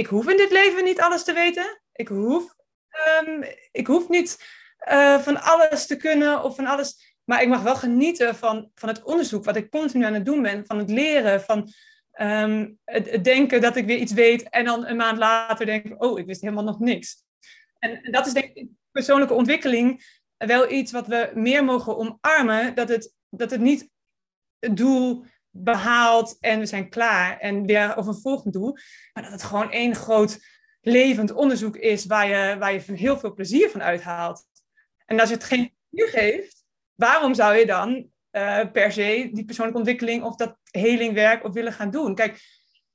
[0.00, 1.80] ik hoef in dit leven niet alles te weten.
[1.92, 2.54] Ik hoef,
[2.88, 4.44] ehm, ik hoef niet
[4.76, 7.16] eh, van alles te kunnen of van alles.
[7.24, 10.42] Maar ik mag wel genieten van, van het onderzoek wat ik continu aan het doen
[10.42, 10.66] ben.
[10.66, 11.68] Van het leren, van
[12.12, 14.48] ehm, het, denken dat ik weer iets weet.
[14.48, 17.24] En dan een maand later denk ik, oh, ik wist helemaal nog niks.
[17.78, 20.04] En, en dat is denk ik persoonlijke ontwikkeling
[20.36, 22.74] wel iets wat we meer mogen omarmen.
[22.74, 23.90] Dat het, dat het niet
[24.58, 28.76] het doel behaald en we zijn klaar en weer over een volgend doel.
[29.12, 30.38] Maar dat het gewoon één groot
[30.80, 34.44] levend onderzoek is waar je, waar je heel veel plezier van uithaalt.
[35.06, 39.44] En als je het geen plezier geeft, waarom zou je dan uh, per se die
[39.44, 42.14] persoonlijke ontwikkeling of dat helingwerk op willen gaan doen?
[42.14, 42.40] Kijk,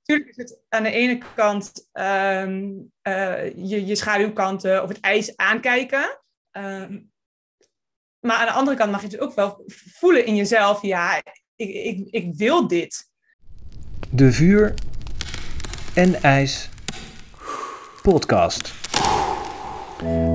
[0.04, 5.36] natuurlijk is het aan de ene kant um, uh, je, je schaduwkanten of het ijs
[5.36, 6.22] aankijken.
[6.52, 7.14] Um,
[8.20, 11.22] maar aan de andere kant mag je het ook wel voelen in jezelf, ja,
[11.56, 13.10] ik, ik, ik wil dit.
[14.10, 14.74] De Vuur
[15.94, 16.70] en IJs
[18.02, 18.74] podcast.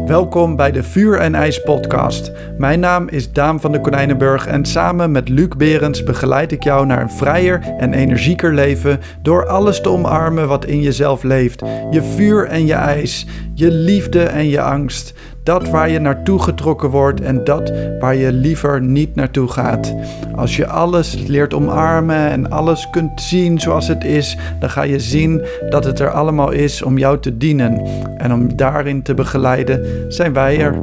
[0.07, 2.33] Welkom bij de Vuur en IJs podcast.
[2.59, 6.87] Mijn naam is Daan van de Konijnenburg en samen met Luc Berends begeleid ik jou
[6.87, 11.61] naar een vrijer en energieker leven door alles te omarmen wat in jezelf leeft.
[11.91, 15.15] Je vuur en je ijs, je liefde en je angst.
[15.43, 19.95] Dat waar je naartoe getrokken wordt en dat waar je liever niet naartoe gaat.
[20.37, 25.01] Als je alles leert omarmen en alles kunt zien zoals het is, dan ga je
[25.01, 27.87] zien dat het er allemaal is om jou te dienen.
[28.19, 30.79] En om daarin te begeleiden zijn wij er.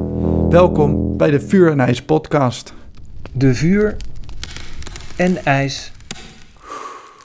[0.49, 2.73] Welkom bij de Vuur en IJs podcast.
[3.31, 3.95] De Vuur
[5.15, 5.91] en IJs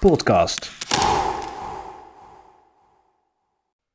[0.01, 0.82] podcast.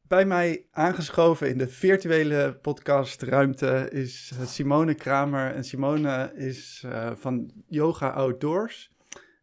[0.08, 5.54] Bij mij aangeschoven in de virtuele podcastruimte is eh, Simone Kramer.
[5.54, 8.92] En Simone is uh, van Yoga Outdoors.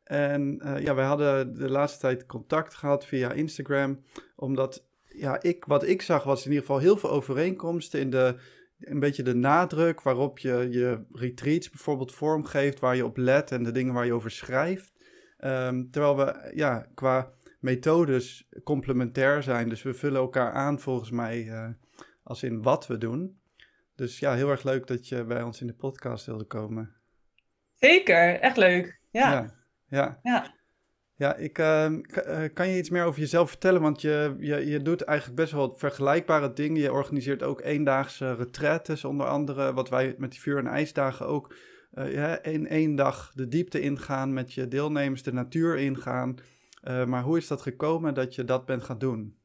[0.04, 4.00] En uh, ja, wij hadden de laatste tijd contact gehad via Instagram.
[4.36, 8.36] Omdat ja, ik, wat ik zag was in ieder geval heel veel overeenkomsten in de,
[8.80, 13.62] een beetje de nadruk waarop je je retreats bijvoorbeeld vormgeeft, waar je op let en
[13.62, 14.92] de dingen waar je over schrijft.
[15.44, 17.32] Um, terwijl we ja, qua
[17.64, 19.68] methodes complementair zijn.
[19.68, 21.68] Dus we vullen elkaar aan volgens mij uh,
[22.22, 23.38] als in wat we doen.
[23.94, 26.94] Dus ja, heel erg leuk dat je bij ons in de podcast wilde komen.
[27.74, 29.00] Zeker, echt leuk.
[29.10, 29.30] Ja.
[29.32, 29.54] Ja,
[29.88, 30.18] ja.
[30.22, 30.54] ja.
[31.16, 31.94] ja ik, uh,
[32.54, 33.80] kan je iets meer over jezelf vertellen?
[33.80, 36.80] Want je, je, je doet eigenlijk best wel vergelijkbare dingen.
[36.80, 41.54] Je organiseert ook eendaagse retretes, onder andere wat wij met die vuur- en ijsdagen ook.
[41.94, 46.36] Uh, ja, in één dag de diepte ingaan, met je deelnemers de natuur ingaan.
[46.84, 49.38] Uh, maar hoe is dat gekomen dat je dat bent gaan doen?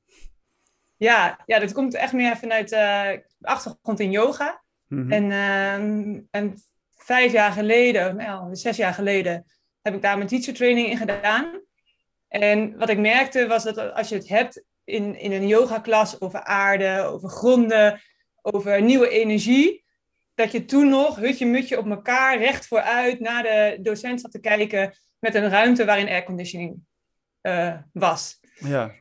[0.97, 3.09] Ja, ja dat komt echt meer vanuit uh,
[3.41, 4.63] achtergrond in yoga.
[4.87, 5.11] Mm-hmm.
[5.11, 6.53] En, uh, en
[6.91, 9.45] vijf jaar geleden, nou, zes jaar geleden,
[9.81, 11.61] heb ik daar mijn teacher training in gedaan.
[12.27, 16.43] En wat ik merkte was dat als je het hebt in, in een yogaklas over
[16.43, 18.01] aarde, over gronden,
[18.41, 19.85] over nieuwe energie,
[20.35, 24.93] dat je toen nog hutje-mutje op elkaar recht vooruit naar de docent zat te kijken
[25.19, 26.87] met een ruimte waarin airconditioning
[27.41, 28.39] uh, was.
[28.59, 28.91] Ja.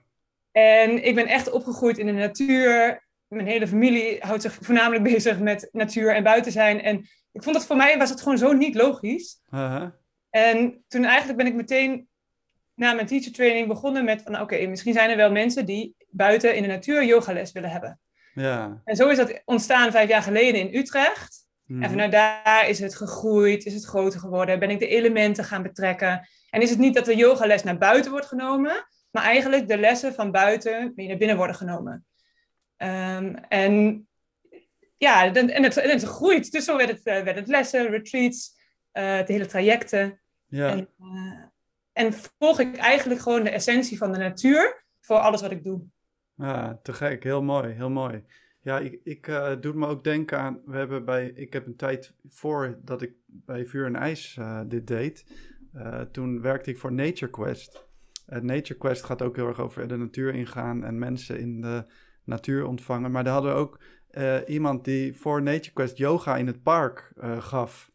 [0.53, 3.07] En ik ben echt opgegroeid in de natuur.
[3.29, 6.83] Mijn hele familie houdt zich voornamelijk bezig met natuur en buiten zijn.
[6.83, 6.99] En
[7.33, 9.41] ik vond dat voor mij was het gewoon zo niet logisch.
[9.51, 9.89] Uh-huh.
[10.31, 12.09] En toen eigenlijk ben ik meteen
[12.75, 16.55] na mijn teacher training begonnen met van oké, misschien zijn er wel mensen die buiten
[16.55, 18.01] in de natuur yogales willen hebben.
[18.35, 18.81] Ja.
[18.85, 21.47] En zo is dat ontstaan vijf jaar geleden in Utrecht.
[21.65, 21.83] Mm.
[21.83, 25.63] En vanuit daar is het gegroeid, is het groter geworden, ben ik de elementen gaan
[25.63, 26.29] betrekken.
[26.51, 30.15] En is het niet dat de yogales naar buiten wordt genomen, maar eigenlijk de lessen
[30.15, 32.07] van buiten weer naar binnen worden genomen.
[32.77, 34.07] Um, en
[34.97, 36.53] ja, en het, en het groeit.
[36.53, 38.57] Dus zo werd het, uh, werd het lessen, retreats,
[38.93, 40.21] uh, de hele trajecten.
[40.47, 40.71] Ja.
[40.71, 41.45] En, uh,
[41.93, 45.83] en volg ik eigenlijk gewoon de essentie van de natuur voor alles wat ik doe.
[46.35, 47.25] Ja, te gek.
[47.25, 48.25] Heel mooi, heel mooi.
[48.61, 50.61] Ja, ik, ik uh, doe me ook denken aan.
[50.65, 51.27] We hebben bij.
[51.27, 55.25] Ik heb een tijd voor dat ik bij Vuur en IJs dit deed.
[55.77, 57.87] Uh, toen werkte ik voor Nature Quest.
[58.29, 61.85] Uh, Nature Quest gaat ook heel erg over de natuur ingaan en mensen in de
[62.25, 63.11] natuur ontvangen.
[63.11, 63.81] Maar daar hadden we ook
[64.11, 67.91] uh, iemand die voor Nature Quest yoga in het park gaf.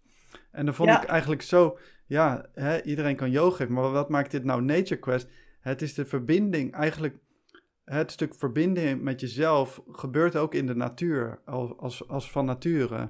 [0.52, 1.02] En dan vond ja.
[1.02, 5.00] ik eigenlijk zo, ja, hè, iedereen kan yoga geven, maar wat maakt dit nou Nature
[5.00, 5.28] Quest?
[5.60, 7.18] Het is de verbinding, eigenlijk
[7.86, 13.10] het stuk verbinding met jezelf gebeurt ook in de natuur, als, als, als van nature.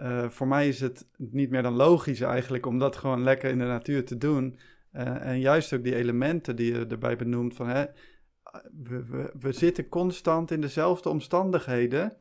[0.00, 3.58] Uh, voor mij is het niet meer dan logisch eigenlijk om dat gewoon lekker in
[3.58, 4.58] de natuur te doen.
[4.92, 7.84] Uh, en juist ook die elementen die je erbij benoemt van hè,
[8.82, 12.16] we, we, we zitten constant in dezelfde omstandigheden.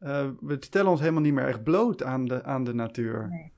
[0.00, 3.28] Uh, we stellen ons helemaal niet meer echt bloot aan de, aan de natuur.
[3.28, 3.52] Nee,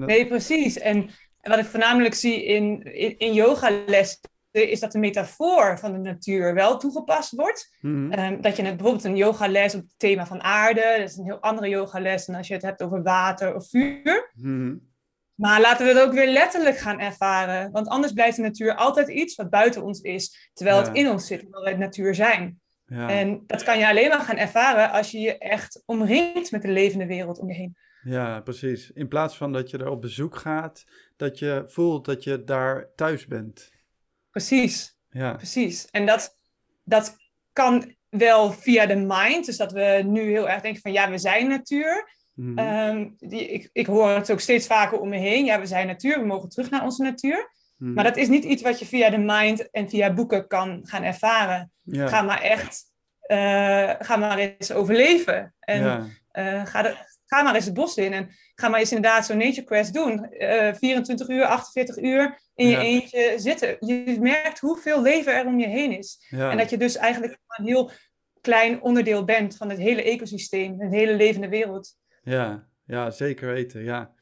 [0.00, 0.08] dat...
[0.08, 0.78] nee precies.
[0.78, 1.08] En
[1.42, 4.20] wat ik voornamelijk zie in, in, in yogales
[4.60, 7.76] is dat de metafoor van de natuur wel toegepast wordt.
[7.80, 8.12] Mhm.
[8.12, 11.24] Ehm, dat je net bijvoorbeeld een yogales op het thema van aarde, dat is een
[11.24, 14.30] heel andere yogales dan als je het hebt over water of vuur.
[14.34, 14.76] Mhm.
[15.34, 17.70] Maar laten we het ook weer letterlijk gaan ervaren.
[17.70, 20.84] Want anders blijft de natuur altijd iets wat buiten ons is, terwijl Ja.
[20.84, 22.60] het in ons zit, terwijl wij natuur zijn.
[22.86, 23.08] Ja.
[23.08, 26.68] En dat kan je alleen maar gaan ervaren als je je echt omringt met de
[26.68, 27.76] levende wereld om je heen.
[28.04, 28.90] ja, precies.
[28.90, 30.84] In plaats van dat je er op bezoek gaat,
[31.16, 33.70] dat je voelt dat je daar thuis bent.
[34.36, 34.96] Precies.
[35.10, 35.88] Ja, Precies.
[35.90, 36.36] En dat,
[36.84, 37.16] dat
[37.52, 39.46] kan wel via de mind.
[39.46, 42.12] Dus dat we nu heel erg denken van ja, we zijn natuur.
[42.34, 42.58] Mhm.
[42.58, 45.44] Ehm, die, ik, ik hoor het ook steeds vaker om me heen.
[45.44, 47.50] Ja, we zijn natuur, we mogen terug naar onze natuur.
[47.76, 47.92] Mhm.
[47.92, 51.02] Maar dat is niet iets wat je via de mind en via boeken kan gaan
[51.02, 51.72] ervaren.
[51.82, 52.08] ja.
[52.08, 52.84] Ga maar echt,
[53.20, 55.54] eh, ga maar eens overleven.
[55.60, 56.06] En ja.
[56.30, 56.96] eh, ga, de,
[57.26, 58.12] ga maar eens het bos in.
[58.12, 60.24] En ga maar eens inderdaad zo'n nature quest doen.
[60.30, 62.80] Eh 24 uur, 48 uur in je Ja.
[62.80, 63.76] eentje zitten.
[63.80, 66.26] Je merkt hoeveel leven er om je heen is.
[66.30, 66.50] ja.
[66.50, 67.90] En dat je dus eigenlijk een heel
[68.40, 71.96] klein onderdeel bent van het hele ecosysteem, het hele levende wereld.
[72.22, 73.84] Ja, ja, zeker weten.
[73.84, 74.14] Ja.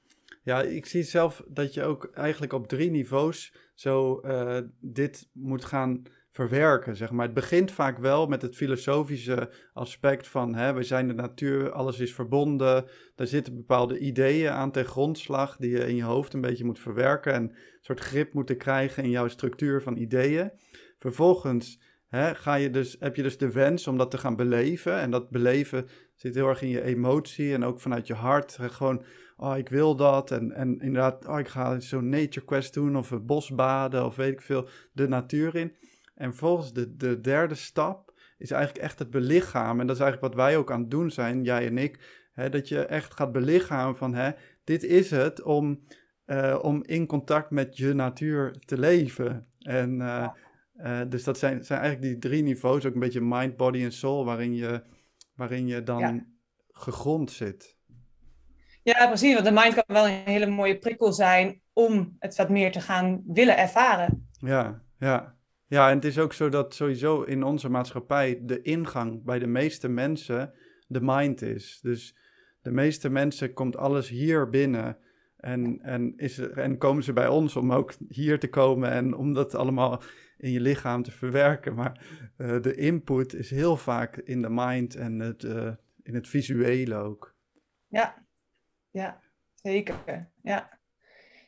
[0.43, 5.65] ja, ik zie zelf dat je ook eigenlijk op drie niveaus zo eh, dit moet
[5.65, 6.03] gaan
[6.34, 6.96] verwerken.
[6.96, 7.25] Zeg maar.
[7.25, 11.98] Het begint vaak wel met het filosofische aspect van hè, we zijn de natuur, alles
[11.98, 12.84] is verbonden.
[13.14, 16.78] Daar zitten bepaalde ideeën aan ten grondslag die je in je hoofd een beetje moet
[16.78, 20.50] verwerken en een soort grip moeten krijgen in jouw structuur van ideeën.
[20.98, 25.00] Vervolgens hè, ga je dus, heb je dus de wens om dat te gaan beleven.
[25.00, 28.58] En dat beleven zit heel erg in je emotie en ook vanuit je hart.
[28.60, 29.04] Gewoon,
[29.36, 30.31] oh, ik wil dat.
[30.31, 34.42] En, en inderdaad, oh, ik ga zo'n nature quest doen of bosbaden of weet ik
[34.42, 35.72] veel, de natuur in.
[36.14, 39.81] En vervolgens de, de derde stap is eigenlijk echt het belichamen.
[39.81, 42.22] En dat is eigenlijk wat wij ook aan het doen zijn, jij en ik.
[42.32, 44.31] Hè, dat je echt gaat belichamen van, hè,
[44.64, 45.84] dit is het om,
[46.25, 49.46] eh, om in contact met je natuur te leven.
[49.58, 50.28] En eh,
[50.75, 53.93] eh, dus dat zijn, zijn eigenlijk die drie niveaus, ook een beetje mind, body en
[53.93, 54.82] soul, waarin je,
[55.37, 56.26] waarin je dan Ja.
[56.72, 57.76] gegrond zit.
[58.82, 59.34] Ja, precies.
[59.34, 62.81] Want de mind kan wel een hele mooie prikkel zijn om het wat meer te
[62.81, 64.28] gaan willen ervaren.
[64.38, 65.37] Ja, ja.
[65.75, 69.47] Ja, en het is ook zo dat sowieso in onze maatschappij de ingang bij de
[69.47, 70.53] meeste mensen
[70.87, 71.79] de mind is.
[71.82, 72.17] Dus
[72.62, 74.99] de meeste mensen komt alles hier binnen.
[75.37, 79.15] En, en, is er, en komen ze bij ons om ook hier te komen en
[79.15, 80.03] om dat allemaal
[80.37, 81.75] in je lichaam te verwerken.
[81.75, 82.06] Maar
[82.37, 85.73] eh, de input is heel vaak in de mind en het, eh,
[86.03, 87.37] in het visuele ook.
[87.87, 88.27] Ja,
[88.91, 89.20] ja
[89.55, 90.31] zeker.
[90.43, 90.79] Ja,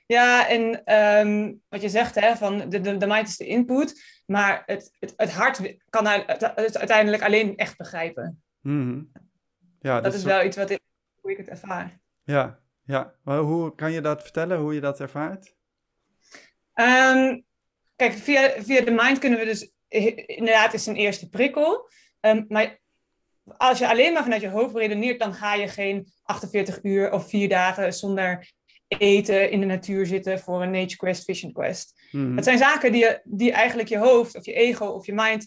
[0.06, 4.22] ja en ehm, wat je zegt, hè, van de, de, de mind is de input,
[4.26, 8.42] maar het, het, het hart kan het, uiteindelijk alleen echt begrijpen.
[8.60, 9.02] Mhm.
[9.80, 10.80] Ja, dat is wel iets wat ik,
[11.20, 12.00] hoe ik het ervaar.
[12.24, 13.14] Ja, ja.
[13.22, 15.54] Maar hoe kan je dat vertellen, hoe je dat ervaart?
[16.72, 17.40] Ehm,
[17.96, 19.70] kijk, via, via de mind kunnen we dus
[20.26, 21.90] inderdaad is een eerste prikkel.
[22.20, 22.78] Um, maar
[23.56, 27.28] als je alleen maar vanuit je hoofd redeneert, dan ga je geen 48 uur of
[27.28, 28.52] vier dagen zonder
[28.88, 32.00] eten in de natuur zitten voor een nature quest, vision quest.
[32.10, 32.34] Mhm.
[32.34, 35.46] Het zijn zaken die, je, die eigenlijk je hoofd of je ego of je mind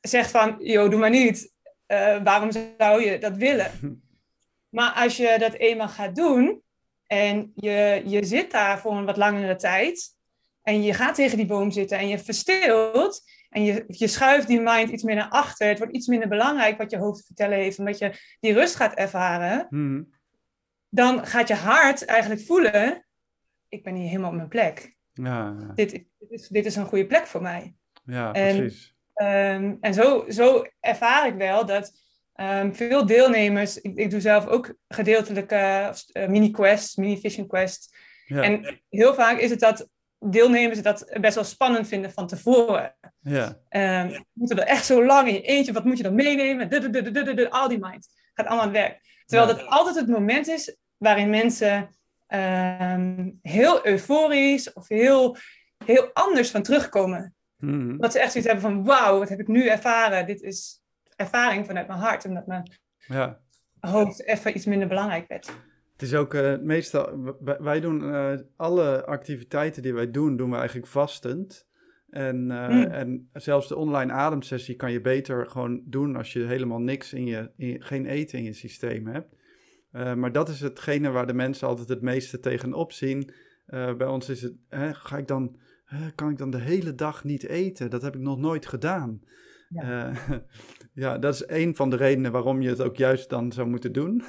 [0.00, 1.52] zegt van, joh, doe maar niet.
[1.86, 3.70] Uh, waarom zou je dat willen?
[4.68, 6.62] Maar als je dat eenmaal gaat doen
[7.06, 10.16] en je, je zit daar voor een wat langere tijd
[10.62, 14.60] en je gaat tegen die boom zitten en je verstilt en je, je schuift die
[14.60, 17.58] mind iets meer naar achter, het wordt iets minder belangrijk wat je hoofd te vertellen
[17.58, 20.02] heeft, omdat je die rust gaat ervaren, Mhm.
[20.94, 23.06] Dan gaat je hart eigenlijk voelen,
[23.68, 24.96] ik ben hier helemaal op mijn plek.
[25.12, 25.56] Ja.
[25.74, 27.74] Dit, dit, is, dit is een goede plek voor mij.
[28.04, 28.90] ja En- precies.
[29.14, 31.92] Um, en zo, zo ervaar ik wel dat
[32.36, 37.94] um, veel deelnemers, ik, ik doe zelf ook gedeeltelijke uh, mini-quests, mini-vision quests.
[38.26, 42.96] Ja, En heel vaak is het dat deelnemers dat best wel spannend vinden van tevoren.
[43.20, 46.14] ja, Um, je moet er echt zo lang in je eentje, wat moet je dan
[46.14, 47.50] meenemen?
[47.50, 49.00] Al die mind gaat allemaal aan het werk.
[49.26, 49.54] Terwijl Ja.
[49.56, 51.88] dat altijd het moment is waarin mensen
[52.28, 55.36] um, heel euforisch of heel,
[55.84, 57.34] heel anders van terugkomen.
[57.56, 57.96] Mhm.
[57.96, 60.26] Dat ze echt zoiets hebben van, wauw, wat heb ik nu ervaren?
[60.26, 60.82] Dit is
[61.16, 62.72] ervaring vanuit mijn hart, omdat mijn
[63.06, 63.40] ja.
[63.80, 65.46] hoofd even iets minder belangrijk werd.
[65.92, 70.56] Het is ook eh, meestal, wij doen eh, alle activiteiten die wij doen, doen we
[70.56, 71.66] eigenlijk vastend.
[72.10, 72.84] En, eh, Hmm.
[72.84, 77.26] en zelfs de online ademsessie kan je beter gewoon doen als je helemaal niks in
[77.26, 79.34] je, in, geen eten in je systeem hebt.
[79.92, 83.30] Eh, maar dat is hetgene waar de mensen altijd het meeste tegenop zien.
[83.66, 86.94] Eh, bij ons is het, hè, ga ik dan, hè, kan ik dan de hele
[86.94, 87.90] dag niet eten?
[87.90, 89.22] Dat heb ik nog nooit gedaan.
[89.68, 90.12] Ja.
[90.92, 93.92] ja, dat is een van de redenen waarom je het ook juist dan zou moeten
[93.92, 94.22] doen.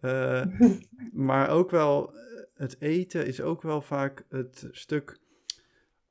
[1.28, 2.14] maar ook wel,
[2.54, 5.18] het eten is ook wel vaak het stuk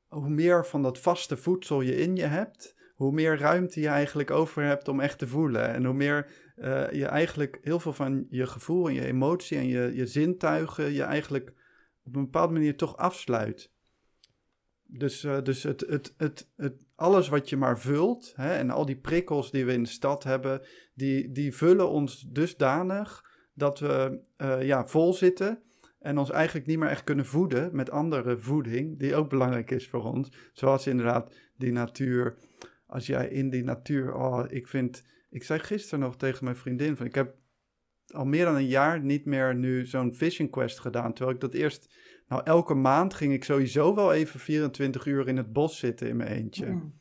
[0.10, 4.32] hoe meer van dat vaste voedsel je in je hebt, hoe meer ruimte je eigenlijk
[4.32, 5.74] over hebt om echt te voelen.
[5.74, 6.28] En hoe meer
[6.62, 10.92] uh, je eigenlijk heel veel van je gevoel en je emotie en je, je zintuigen
[10.92, 11.54] je eigenlijk
[12.04, 13.72] op een bepaalde manier toch afsluit.
[14.84, 18.86] Dus, uh, dus het, het, het, het, alles wat je maar vult hè, en al
[18.86, 20.62] die prikkels die we in de stad hebben,
[20.94, 23.24] die, die vullen ons dusdanig
[23.54, 25.64] dat we uh, ja, vol zitten
[26.00, 29.88] en ons eigenlijk niet meer echt kunnen voeden met andere voeding, die ook belangrijk is
[29.88, 30.32] voor ons.
[30.54, 32.38] Zoals inderdaad die natuur.
[32.86, 36.98] Als jij in die natuur, oh, ik vind, ik zei gisteren nog tegen mijn vriendin
[36.98, 37.36] van, ik heb
[38.08, 41.54] al meer dan een jaar niet meer nu zo'n fishing quest gedaan, terwijl ik dat
[41.54, 41.96] eerst,
[42.28, 46.18] nou elke maand ging ik sowieso wel even 24 uur in het bos zitten in
[46.18, 46.66] mijn eentje.
[46.66, 47.00] Mm.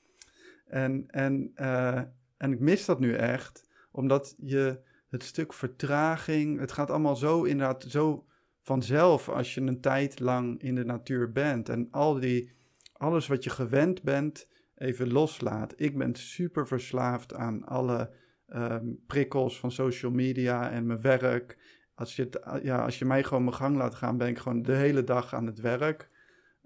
[0.66, 2.02] En, en, uh,
[2.36, 7.42] en ik mis dat nu echt, omdat je het stuk vertraging, het gaat allemaal zo
[7.42, 8.26] inderdaad zo
[8.62, 12.52] vanzelf als je een tijd lang in de natuur bent en al die,
[12.92, 15.72] alles wat je gewend bent even loslaat.
[15.76, 18.10] Ik ben super verslaafd aan alle
[18.48, 21.58] um, prikkels van social media en mijn werk.
[21.94, 24.62] Als je, het, ja, als je mij gewoon mijn gang laat gaan, ben ik gewoon
[24.62, 26.10] de hele dag aan het werk.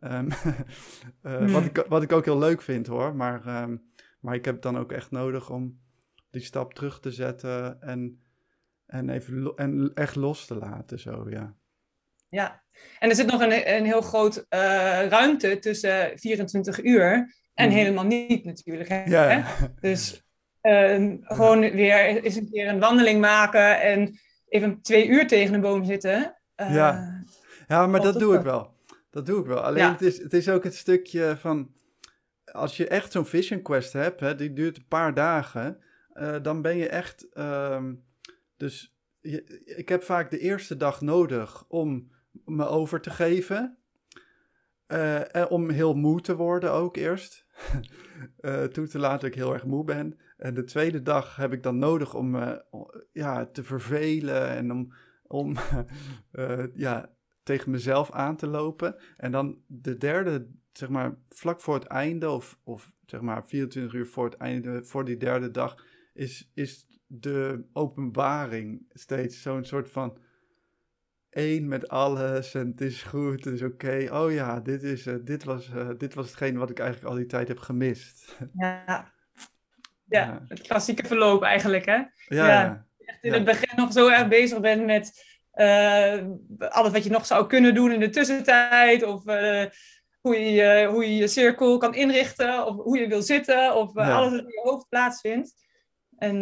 [0.00, 0.28] Um,
[1.22, 3.82] uh, wat, ik, wat ik ook heel leuk vind hoor, maar, um,
[4.20, 5.80] maar ik heb dan ook echt nodig om
[6.30, 8.22] die stap terug te zetten en,
[8.86, 10.98] en, even en echt los te laten.
[10.98, 11.54] Zo, ja.
[12.28, 12.62] Ja,
[12.98, 17.74] en er zit nog een, een heel groot uh, ruimte tussen 24 uur en mm.
[17.74, 18.88] helemaal niet natuurlijk.
[18.88, 19.04] Hè?
[19.04, 19.44] Ja.
[19.80, 20.22] Dus
[20.62, 24.18] uh, gewoon weer eens een keer een wandeling maken en
[24.48, 26.36] even twee uur tegen een boom zitten.
[26.56, 27.22] Uh, ja.
[27.68, 28.70] ja, maar dat doe ik wel.
[29.10, 29.60] Dat doe ik wel.
[29.60, 31.72] Alleen het, is, het is ook het stukje van,
[32.44, 35.82] als je echt zo'n vision quest hebt, hè, die duurt een paar dagen,
[36.14, 38.04] uh, dan ben je echt, um,
[38.56, 42.10] dus je, ik heb vaak de eerste dag nodig om
[42.44, 43.76] me over te geven.
[44.88, 47.41] Uh, en om heel moe te worden ook eerst.
[48.40, 50.18] Uh, toe te laten dat ik heel erg moe ben.
[50.36, 52.64] En de tweede dag heb ik dan nodig om me
[53.12, 54.92] ja, te vervelen en om,
[55.26, 55.56] om
[56.32, 58.96] uh, ja, tegen mezelf aan te lopen.
[59.16, 63.94] En dan de derde, zeg maar, vlak voor het einde, of, of zeg maar 24
[63.94, 69.90] uur voor het einde, voor die derde dag, is, is de openbaring steeds zo'n soort
[69.90, 70.18] van
[71.32, 74.08] één met alles en het is goed, het is oké.
[74.10, 77.16] Oh ja, dit, is, uh, dit, was, uh, dit was hetgeen wat ik eigenlijk al
[77.16, 78.36] die tijd heb gemist.
[78.54, 80.44] Ja, ja, ja.
[80.48, 81.94] het klassieke verloop eigenlijk, hè?
[81.94, 82.86] Ja, ja.
[82.98, 85.24] Echt in het begin nog zo erg bezig bent met
[85.54, 86.24] uh,
[86.68, 89.02] alles wat je nog zou kunnen doen in de tussentijd.
[89.02, 89.24] Of
[90.20, 92.66] hoe, je, hoe je je cirkel kan inrichten.
[92.66, 93.76] Of hoe je wil zitten.
[93.76, 95.54] Of alles wat in je hoofd plaatsvindt.
[96.18, 96.38] En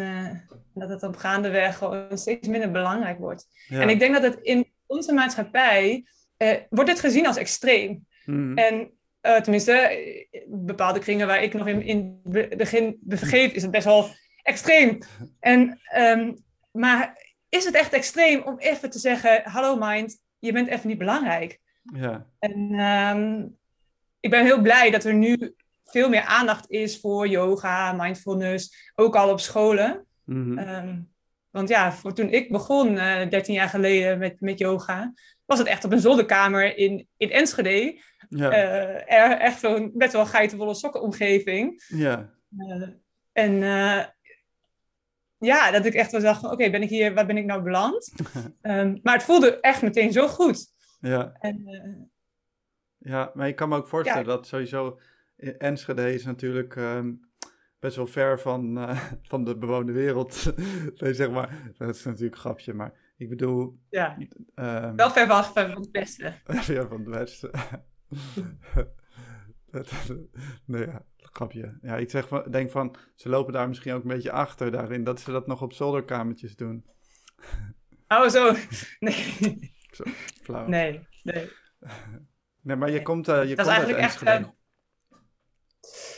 [0.75, 3.47] dat het op gaandeweg gewoon steeds minder belangrijk wordt.
[3.68, 6.04] En ik denk dat het in onze maatschappij
[6.38, 8.06] uh, wordt dit gezien als extreem.
[8.25, 8.56] Hmm.
[8.56, 8.90] En
[9.23, 12.20] uh, tenminste, eh, bepaalde kringen waar ik nog in, in
[12.56, 14.09] begin begeef, is het best wel
[14.42, 14.99] extreem.
[15.40, 16.37] En, um,
[16.70, 20.99] maar is het echt extreem om even te zeggen: Hallo mind, je bent even niet
[20.99, 21.59] belangrijk?
[21.94, 22.26] Ja.
[22.38, 23.56] En um,
[24.20, 25.54] ik ben heel blij dat er nu
[25.85, 30.06] veel meer aandacht is voor yoga, mindfulness, ook al op scholen.
[30.25, 30.59] Mm -hmm.
[30.59, 31.10] um,
[31.50, 35.12] want ja, voor toen ik begon, uh, eh, 13 jaar geleden met, met yoga,
[35.45, 38.00] was het echt op een zolderkamer in, in Enschede.
[38.28, 38.52] Ja.
[38.52, 41.85] Uh, echt zo'n best wel geitenwolle sokkenomgeving.
[41.88, 42.30] Ja.
[42.59, 42.88] Uh,
[43.33, 43.62] en
[45.38, 47.62] ja, dat ik echt wel dacht van, oké, ben ik hier, waar ben ik nou
[47.62, 48.12] beland?
[48.62, 50.66] um, maar het voelde echt meteen zo goed.
[51.00, 51.33] Ja.
[51.40, 52.11] En,
[52.99, 54.35] ja, maar ik kan me ook voorstellen ja.
[54.35, 54.99] dat sowieso
[55.37, 56.76] Enschede is natuurlijk...
[56.76, 57.30] Um,
[57.81, 60.53] best wel ver van, uh, van de bewoonde wereld.
[61.01, 61.73] nee, zeg maar.
[61.79, 63.79] Dat is natuurlijk een grapje, maar ik bedoel...
[63.91, 64.17] Ja,
[64.55, 66.35] um, wel ver van, van het westen.
[66.75, 67.51] ja, van het westen.
[70.65, 71.79] nee, ja, grapje.
[71.83, 75.05] Ja, ik zeg van, denk van, ze lopen daar misschien ook een beetje achter daarin,
[75.05, 76.85] dat ze dat nog op zolderkamertjes doen.
[78.09, 78.55] oh, zo.
[78.99, 79.75] Nee.
[79.91, 80.05] Zo,
[80.43, 80.67] flauw.
[80.67, 81.51] Nee, nee.
[82.63, 84.23] Nee, maar je komt, uh, je dat komt is eigenlijk echt...
[84.23, 84.49] Uh,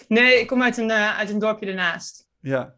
[0.09, 2.29] Nee, ik kom uit een, uh, uit een dorpje ernaast.
[2.41, 2.75] Ja.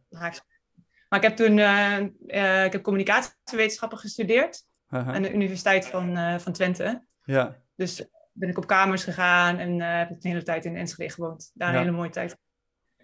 [1.08, 6.52] Maar ik heb toen uh, uh, ik heb communicatiewetenschappen gestudeerd aan de Universiteit van, van
[6.52, 7.04] Twente.
[7.24, 7.56] Ja.
[7.76, 11.50] Dus ben ik op kamers gegaan en heb ik de hele tijd in Enschede gewoond.
[11.54, 12.36] Daar een hele mooie tijd.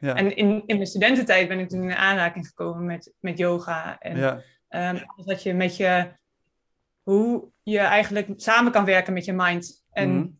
[0.00, 0.14] Ja.
[0.14, 3.98] En in, in mijn studententijd ben ik toen in aanraking gekomen met, met yoga.
[3.98, 4.42] En ja.
[4.68, 6.12] um, dat je met je,
[7.02, 9.84] hoe je eigenlijk samen kan werken met je mind.
[9.92, 10.38] En mm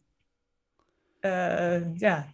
[1.20, 1.92] -hmm.
[1.96, 2.26] ja,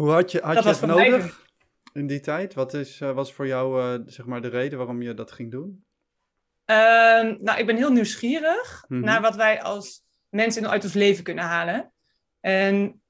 [0.00, 1.46] hoe had je, had je het nodig
[1.92, 2.54] in die tijd?
[2.54, 5.50] Wat is, uh, was voor jou uh, zeg maar de reden waarom je dat ging
[5.50, 5.84] doen?
[6.70, 6.76] Uh,
[7.38, 9.06] nou, ik ben heel nieuwsgierig mm -hmm.
[9.06, 11.92] naar wat wij als mensen uit ons leven kunnen halen.
[12.40, 13.02] En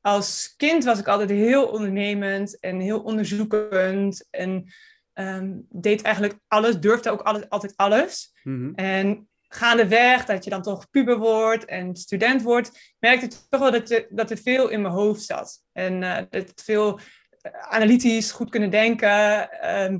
[0.00, 4.26] als kind was ik altijd heel ondernemend en heel onderzoekend.
[4.30, 4.72] En
[5.12, 8.32] ehm, deed eigenlijk alles, durfde ook alles, altijd alles.
[8.42, 8.74] Mhm.
[8.74, 13.70] En gaandeweg, dat je dan toch puber wordt en student wordt, merkte ik toch wel
[13.70, 15.62] dat, je, dat er veel in mijn hoofd zat.
[15.72, 16.98] En eh, dat het veel
[17.40, 19.50] eh, analytisch goed kunnen denken.
[19.50, 19.98] ehm,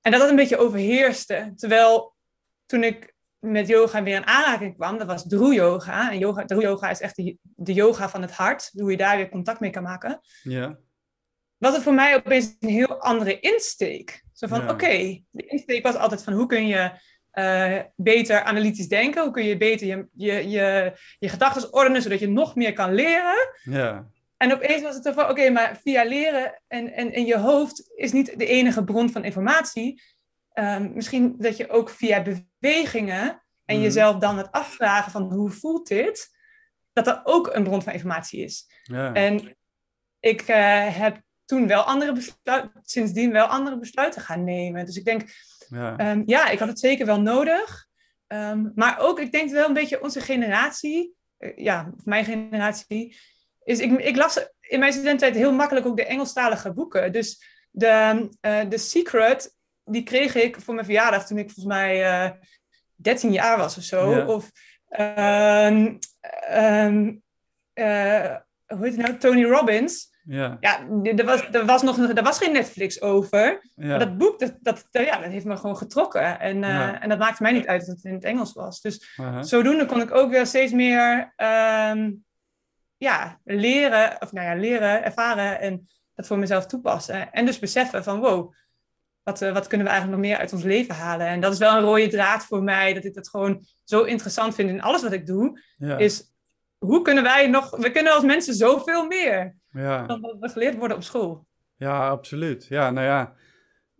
[0.00, 1.52] en dat dat een beetje overheerste.
[1.56, 2.14] Terwijl
[2.66, 6.10] toen ik met yoga weer in aanraking kwam, dat was Drew yoga.
[6.10, 9.16] En yoga, Drew yoga is echt de, de yoga van het hart, hoe je daar
[9.16, 10.20] weer contact mee kan maken.
[10.42, 10.78] Ja.
[11.56, 14.22] Was het voor mij opeens een heel andere insteek.
[14.32, 14.70] Zo van, Ja.
[14.70, 16.90] oké, de insteek was altijd van hoe kun je
[17.34, 19.22] eh, beter analytisch denken?
[19.22, 22.94] Hoe kun je beter je, je, je, je gedachten ordenen, zodat je nog meer kan
[22.94, 23.48] leren?
[23.62, 24.06] Ja.
[24.36, 27.90] En opeens was het zo van, oké, maar via leren en, en, en je hoofd
[27.94, 30.02] is niet de enige bron van informatie.
[30.52, 33.84] Ehm, misschien dat je ook via bewegingen en Mhm.
[33.84, 36.28] jezelf dan het afvragen van hoe voelt dit,
[36.92, 38.66] dat dat ook een bron van informatie is.
[38.82, 39.12] Ja.
[39.12, 39.56] En
[40.20, 44.86] ik eh, heb toen wel andere besluiten, sindsdien wel andere besluiten gaan nemen.
[44.86, 45.22] Dus ik denk,
[45.68, 45.96] ja.
[45.96, 47.86] Ehm, ja, ik had het zeker wel nodig.
[48.26, 53.16] Ehm, maar ook, ik denk wel een beetje onze generatie, eh, ja, mijn generatie,
[53.64, 57.12] is ik, ik las in mijn studententijd heel makkelijk ook de Engelstalige boeken.
[57.12, 59.54] Dus de, eh The Secret,
[59.84, 62.30] die kreeg ik voor mijn verjaardag toen ik volgens mij eh
[62.94, 64.10] 13 jaar was of zo.
[64.10, 64.26] Ja.
[64.26, 64.50] Of,
[64.88, 65.96] ehm,
[67.72, 69.18] eh, hoe heet het nou?
[69.18, 70.12] Tony Robbins.
[70.24, 70.56] Ja.
[70.60, 73.70] Ja, er was, er was, nog, er was geen Netflix over.
[73.74, 73.86] Ja.
[73.86, 76.40] Maar dat boek, dat, dat, ja, dat heeft me gewoon getrokken.
[76.40, 77.00] En, eh, Ja.
[77.00, 78.80] en dat maakte mij niet uit dat het in het Engels was.
[78.80, 82.10] Dus zodoende kon ik ook weer steeds meer ehm,
[82.96, 87.32] ja, leren, of nou ja, leren, ervaren en dat voor mezelf toepassen.
[87.32, 88.52] En dus beseffen van wow,
[89.22, 91.26] wat, eh, wat kunnen we eigenlijk nog meer uit ons leven halen?
[91.26, 94.54] En dat is wel een rode draad voor mij, dat ik dat gewoon zo interessant
[94.54, 95.60] vind in alles wat ik doe.
[95.76, 95.96] Ja.
[95.98, 96.32] Is
[96.78, 100.06] hoe kunnen wij nog, we kunnen als mensen zoveel meer ja.
[100.06, 101.46] dan wat we geleerd worden op school.
[101.76, 102.66] Ja, absoluut.
[102.66, 103.34] Ja, nou ja,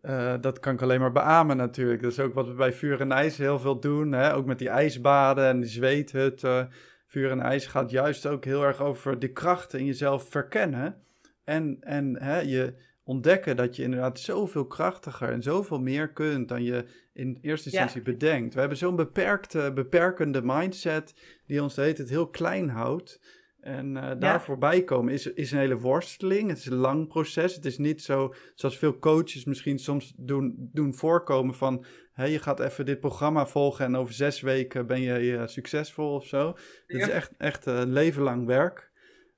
[0.00, 2.02] eh, dat kan ik alleen maar beamen natuurlijk.
[2.02, 4.12] Dat is ook wat we bij Vuur en IJs heel veel doen.
[4.12, 4.34] Hè?
[4.34, 6.70] Ook met die ijsbaden en die zweethutten.
[7.06, 11.02] Vuur en IJs gaat juist ook heel erg over de krachten in jezelf verkennen.
[11.44, 16.62] En, en hè, je ontdekken dat je inderdaad zoveel krachtiger en zoveel meer kunt dan
[16.62, 17.80] je in eerste Ja.
[17.80, 18.54] instantie bedenkt.
[18.54, 21.14] We hebben zo'n beperkte, beperkende mindset
[21.46, 23.20] die ons de hele tijd heel klein houdt.
[23.64, 26.48] En eh, daar voorbij komen is, is een hele worsteling.
[26.48, 27.54] Het is een lang proces.
[27.54, 31.84] Het is niet zo zoals veel coaches misschien soms doen, doen voorkomen van...
[32.12, 36.14] Hè, je gaat even dit programma volgen en over zes weken ben je eh, succesvol
[36.14, 36.46] of zo.
[36.86, 38.92] Het is echt, echt een leven lang werk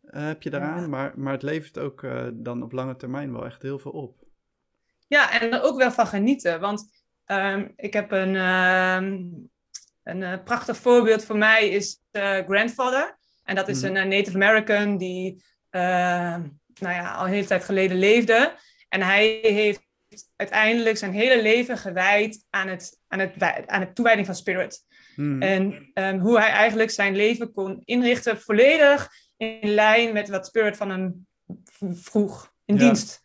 [0.07, 0.81] eh, heb je daaraan.
[0.81, 0.89] Ja.
[0.89, 4.25] Maar, maar het levert ook eh, dan op lange termijn wel echt heel veel op.
[5.09, 6.61] Ja, en er ook wel van genieten.
[6.61, 9.25] Want ehm, ik heb een, ehm,
[10.03, 13.19] een eh, prachtig voorbeeld voor mij is eh, Grandfather.
[13.47, 13.87] En dat is Mhm.
[13.91, 16.41] een eh, Native American die ehm,
[16.81, 18.55] nou ja, al een hele tijd geleden leefde.
[18.89, 19.85] En hij heeft
[20.37, 23.33] uiteindelijk zijn hele leven gewijd aan het, aan het,
[23.67, 24.85] aan het toewijding van spirit.
[25.15, 25.43] Hmm.
[25.43, 30.77] En ehm, hoe hij eigenlijk zijn leven kon inrichten, volledig in lijn met wat Spirit
[30.77, 31.27] van hem
[31.95, 32.81] vroeg in Ja.
[32.81, 33.21] dienst.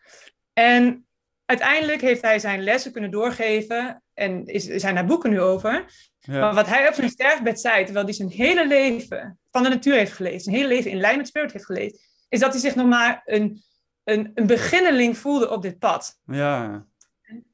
[0.53, 1.07] En
[1.45, 5.85] uiteindelijk heeft hij zijn lessen kunnen doorgeven en is, zijn daar boeken nu over.
[6.27, 9.95] Maar wat hij op zijn sterfbed zei, terwijl hij zijn hele leven van de natuur
[9.95, 12.75] heeft geleefd, zijn hele leven in lijn met Spirit heeft geleefd, is dat hij zich
[12.75, 13.63] nog maar een,
[14.03, 16.85] een, een beginneling voelde op dit pad ja,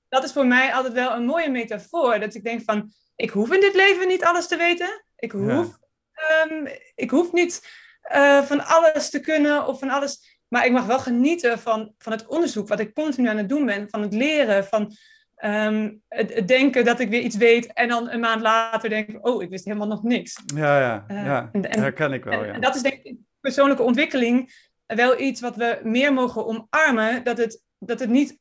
[0.10, 2.20] dat is voor mij altijd wel een mooie metafoor.
[2.20, 5.06] Dat ik denk van, ik hoef in dit leven niet alles te weten.
[5.16, 5.78] Ik hoef,
[6.12, 7.68] ehm, ik hoef niet
[8.02, 10.40] eh, van alles te kunnen of van alles.
[10.48, 13.66] Maar ik mag wel genieten van, van het onderzoek wat ik continu aan het doen
[13.66, 13.90] ben.
[13.90, 14.96] Van het leren, van
[15.38, 17.74] ehm, het, het denken dat ik weer iets weet.
[17.74, 20.42] En dan een maand later denk oh, ik wist helemaal nog niks.
[20.56, 21.50] ja, ja, Eh, ja.
[21.52, 22.54] en- en- herken ik wel, En, ja.
[22.54, 24.52] en dat is denk ik persoonlijke ontwikkeling
[24.86, 27.24] wel iets wat we meer mogen omarmen.
[27.24, 28.40] Dat het, dat het niet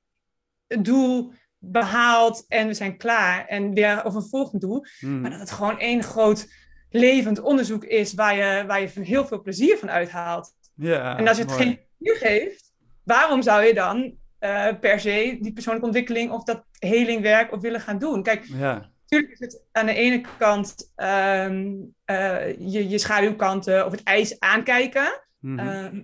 [0.66, 4.84] het doel behaalt en we zijn klaar en weer over een volgend doel.
[4.98, 5.20] Hmm.
[5.20, 6.46] Maar dat het gewoon één groot
[6.90, 10.52] levend onderzoek is waar je, waar je heel veel plezier van uithaalt.
[10.74, 11.62] ja, en als je het mooi.
[11.64, 12.72] geen plezier geeft,
[13.04, 17.80] waarom zou je dan eh, per se die persoonlijke ontwikkeling of dat helingwerk op willen
[17.80, 18.22] gaan doen?
[18.22, 21.72] Kijk, Ja, natuurlijk is het aan de ene kant ehm,
[22.04, 25.20] eh, je, je schaduwkanten of het ijs aankijken.
[25.40, 25.58] mhm.
[25.58, 26.02] Ehm,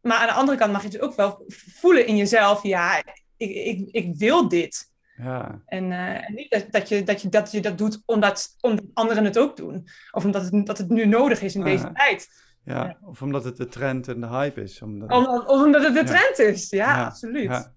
[0.00, 2.62] maar aan de andere kant mag je het ook wel voelen in jezelf.
[2.62, 3.02] Ja,
[3.36, 4.92] ik, ik, ik wil dit.
[5.16, 8.56] ja, En, eh, en niet dat, dat, je, dat, je, dat je dat doet omdat,
[8.60, 9.88] omdat anderen het ook doen.
[10.10, 12.28] Of omdat het, dat het nu nodig is in deze tijd.
[12.64, 12.98] ja.
[13.00, 14.82] Of omdat het de trend en de hype is.
[14.82, 16.70] Omdat Om, om- of omdat het de trend is.
[16.70, 17.72] Ja, absoluut.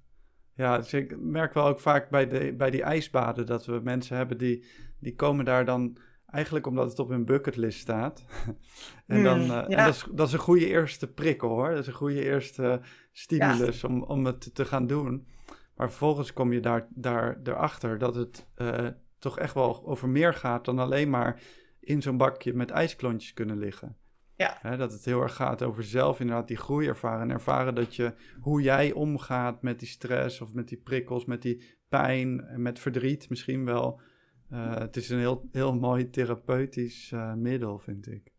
[0.57, 4.17] Ja, dus ik merk wel ook vaak bij, de, bij die ijsbaden dat we mensen
[4.17, 4.65] hebben die,
[4.99, 8.25] die komen daar dan eigenlijk omdat het op hun bucketlist staat.
[9.05, 11.69] en dan, Hmm, eh, en dat, is, dat is een goede eerste prikkel hoor.
[11.69, 15.27] Dat is een goede eerste stimulus om, om het te gaan doen.
[15.75, 18.87] Maar vervolgens kom je daar, daar erachter dat het eh,
[19.19, 21.41] toch echt wel over meer gaat dan alleen maar
[21.79, 23.97] in zo'n bakje met ijsklontjes kunnen liggen.
[24.37, 24.57] Ja.
[24.61, 27.21] Hè, dat het heel erg gaat over zelf inderdaad die groei ervaren.
[27.21, 31.41] En ervaren dat je, hoe jij omgaat met die stress of met die prikkels, met
[31.41, 34.01] die pijn en met verdriet misschien wel.
[34.49, 38.31] Eh, het is een heel, heel mooi therapeutisch eh, middel, vind ik.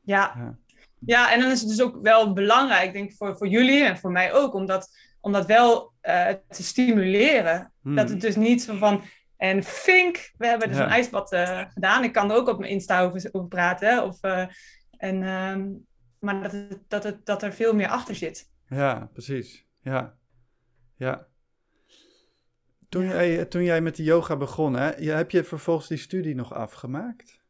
[0.00, 0.32] Ja.
[0.36, 0.58] Ja.
[0.98, 3.98] ja, en dan is het dus ook wel belangrijk, denk ik, voor, voor jullie en
[3.98, 4.88] voor mij ook, om dat,
[5.20, 7.72] om dat wel eh, te stimuleren.
[7.82, 7.96] Hmm.
[7.96, 9.02] Dat het dus niet zo van.
[9.36, 10.84] En Fink, we hebben dus Ja.
[10.84, 11.28] een ijsbad
[11.68, 12.04] gedaan.
[12.04, 14.04] Ik kan er ook op mijn Insta over, over praten.
[14.04, 14.18] Of,
[15.02, 15.70] en, ehm,
[16.18, 18.50] maar dat, het, dat, het, dat er veel meer achter zit.
[18.66, 19.66] Ja, precies.
[19.80, 20.16] Ja.
[20.96, 21.26] Ja.
[22.88, 26.54] Toen, jij, toen jij met de yoga begon, hè, heb je vervolgens die studie nog
[26.54, 27.40] afgemaakt?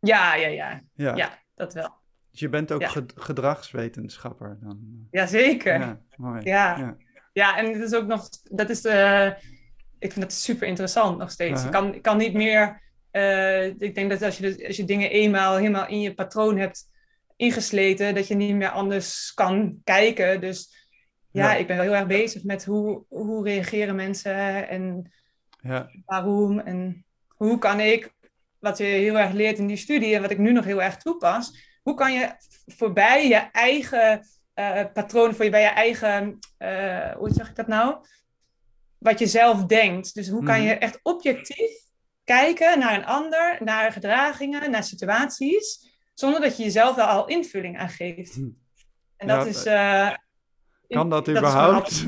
[0.00, 0.82] Ja, ja, ja.
[0.94, 1.16] Ja.
[1.16, 1.94] Ja, dat wel.
[2.30, 2.92] Dus je bent ook Ja.
[3.14, 5.06] gedragswetenschapper dan?
[5.10, 5.78] Jazeker.
[5.80, 6.40] Ja, mooi.
[6.44, 6.78] Ja.
[6.78, 6.96] Ja.
[7.32, 9.34] Ja, en dit is ook nog, dat is de,
[9.98, 11.58] ik vind dat super interessant nog steeds.
[11.60, 11.66] Aha.
[11.66, 12.82] Ik, kan, ik kan niet meer,
[13.16, 16.58] eh, ik denk dat als je, dus- als je dingen eenmaal helemaal in je patroon
[16.58, 16.84] hebt
[17.36, 20.40] ingesleten, dat je niet meer anders kan kijken.
[20.40, 20.88] Dus
[21.30, 21.56] ja, Ja.
[21.58, 25.12] ik ben wel heel erg bezig met hoe, hoe reageren mensen en
[25.62, 25.90] Ja.
[26.04, 28.14] waarom en hoe kan ik,
[28.58, 30.96] wat je heel erg leert in die studie en wat ik nu nog heel erg
[30.96, 32.30] toepas, hoe kan je
[32.66, 34.20] voorbij je eigen
[34.54, 37.96] eh patroon, voorbij je eigen, eh, hoe zeg ik dat nou?
[38.98, 40.14] Wat je zelf denkt.
[40.14, 40.66] Dus hoe kan Mhm.
[40.66, 41.84] je echt objectief
[42.26, 47.78] kijken naar een ander, naar gedragingen, naar situaties, zonder dat je jezelf daar al invulling
[47.78, 48.34] aan geeft.
[48.34, 48.48] Hm.
[49.16, 49.64] En dat Ja, is.
[49.64, 50.14] eh,
[50.88, 52.04] Kan dat überhaupt?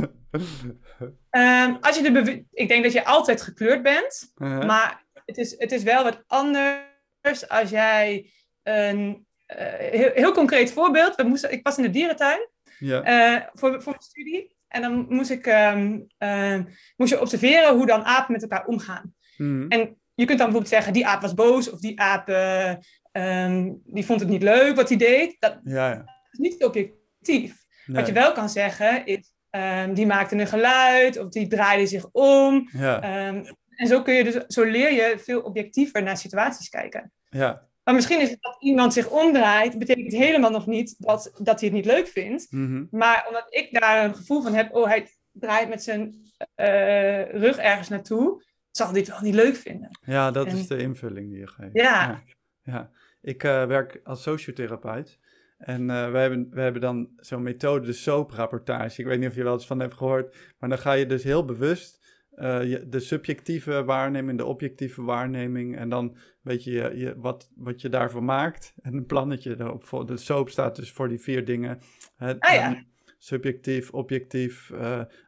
[1.30, 5.72] Ehm, als je de ik denk dat je altijd gekleurd bent, maar het is, het
[5.72, 8.30] is wel wat anders als jij
[8.62, 11.14] een eh, heel, heel concreet voorbeeld.
[11.14, 13.02] We moesten, ik was in de dierentuin ja.
[13.02, 14.56] eh, voor, voor mijn studie.
[14.68, 16.62] En dan moest, ik, ehm,
[16.96, 19.14] moest je observeren hoe dan apen met elkaar omgaan.
[19.36, 19.68] Mhm.
[19.68, 22.74] En je kunt dan bijvoorbeeld zeggen, die aap was boos of die aap eh,
[23.12, 25.36] ehm, die vond het niet leuk wat hij deed.
[25.38, 26.04] Dat ja, ja.
[26.30, 27.64] is niet objectief.
[27.86, 27.96] Nee.
[27.96, 32.08] Wat je wel kan zeggen is, ehm, die maakte een geluid of die draaide zich
[32.12, 32.68] om.
[32.72, 33.44] Ja, Ehm,
[33.76, 37.12] en zo, kun je dus, zo leer je veel objectiever naar situaties kijken.
[37.28, 37.66] ja.
[37.84, 41.68] Maar misschien is het dat iemand zich omdraait, betekent helemaal nog niet dat, dat hij
[41.68, 42.46] het niet leuk vindt.
[42.50, 42.84] Mhm.
[42.90, 46.14] Maar omdat ik daar een gevoel van heb, oh, hij draait met zijn
[46.54, 48.44] eh, rug ergens naartoe,
[48.78, 49.98] zal het wel niet leuk vinden.
[50.02, 51.74] Ja, dat En- is de invulling die je geeft.
[51.74, 51.82] Ja.
[51.82, 52.22] Ja,
[52.62, 52.90] ja.
[53.20, 55.18] ik eh, werk als sociotherapeut.
[55.58, 59.00] En eh, we, hebben, we hebben dan zo'n methode, de SOAP-rapportage.
[59.00, 60.36] Ik weet niet of je wel eens van hebt gehoord.
[60.58, 65.76] Maar dan ga je dus heel bewust eh, je, de subjectieve waarneming, de objectieve waarneming.
[65.76, 68.74] En dan weet je, je, je wat, wat je daarvan maakt.
[68.82, 69.84] En een plannetje erop.
[69.84, 71.80] Voor, de SOAP staat dus voor die vier dingen.
[72.16, 72.84] Het, Ah, ja.
[73.18, 74.72] subjectief, objectief,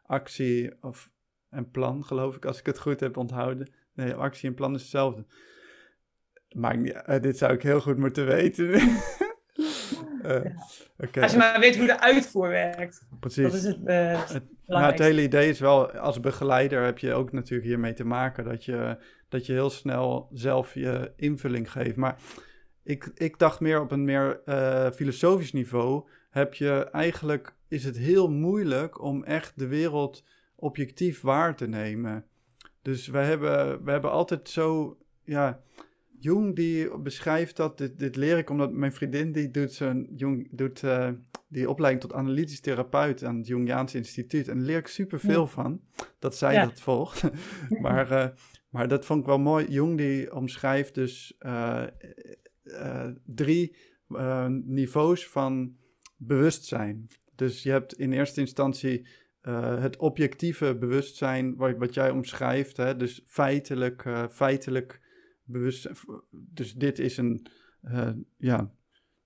[0.05, 1.10] actie of,
[1.51, 3.71] en plan, geloof ik, als ik het goed heb onthouden.
[3.93, 5.25] Nee, actie en plan is hetzelfde.
[6.51, 8.79] Maar eh, dit zou ik heel goed moeten weten.
[10.21, 13.07] Eh, Als je maar weet hoe de uitvoer werkt.
[13.19, 13.43] precies.
[13.43, 17.13] Dat is het eh, Het, nou, het hele idee is wel, als begeleider heb je
[17.13, 18.97] ook natuurlijk hiermee te maken dat je,
[19.29, 21.95] dat je heel snel zelf je invulling geeft.
[21.95, 22.17] Maar
[22.83, 24.41] ik, ik dacht meer op een meer
[24.93, 30.23] filosofisch niveau, heb je eigenlijk, is het heel moeilijk om echt de wereld
[30.61, 32.25] objectief waar te nemen.
[32.81, 35.61] Dus we hebben, we hebben altijd zo, ja,
[36.19, 40.47] Jung die beschrijft dat, dit, dit leer ik omdat mijn vriendin die doet zo'n, Jung
[40.51, 41.09] doet eh,
[41.47, 44.47] die opleiding tot analytisch therapeut aan het Jungiaans Instituut.
[44.47, 45.47] En daar leer ik superveel Ja.
[45.47, 45.81] van,
[46.19, 46.65] dat zij Ja.
[46.65, 47.23] dat volgt.
[47.81, 48.27] maar, eh,
[48.69, 49.65] maar dat vond ik wel mooi.
[49.69, 51.83] Jung die omschrijft dus eh,
[53.25, 53.75] drie
[54.65, 55.75] niveaus van
[56.17, 57.07] bewustzijn.
[57.35, 59.07] Dus je hebt in eerste instantie
[59.41, 62.77] eh, het objectieve bewustzijn, wat, wat jij omschrijft.
[62.77, 62.95] Hè?
[62.95, 65.01] Dus feitelijk, eh, feitelijk
[65.43, 65.95] bewustzijn.
[66.31, 67.45] Dus dit is een,
[67.81, 68.71] eh, ja,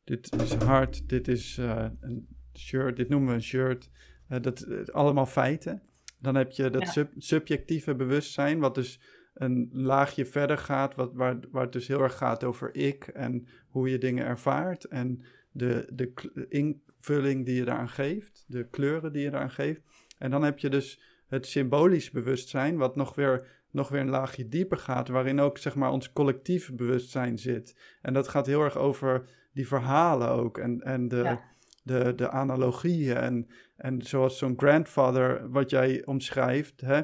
[0.04, 3.90] dit is hard, dit is eh, een shirt, dit noemen we een shirt.
[4.28, 5.82] Eh, dat eh, allemaal feiten.
[6.20, 6.92] Dan heb je dat Ja.
[6.92, 9.00] sub- subjectieve bewustzijn, wat dus
[9.34, 13.48] een laagje verder gaat, wat, waar, waar het dus heel erg gaat over ik en
[13.68, 16.12] hoe je dingen ervaart en de, de
[16.50, 19.82] invulling die je daaraan geeft, de kleuren die je daaraan geeft.
[20.18, 24.48] En dan heb je dus het symbolisch bewustzijn, wat nog weer, nog weer een laagje
[24.48, 27.76] dieper gaat, waarin ook zeg maar ons collectief bewustzijn zit.
[28.02, 29.24] En dat gaat heel erg over
[29.54, 31.42] die verhalen ook en, en de, Ja.
[31.84, 37.02] de, de analogieën en, en zoals zo'n grandfather, wat jij omschrijft, hè,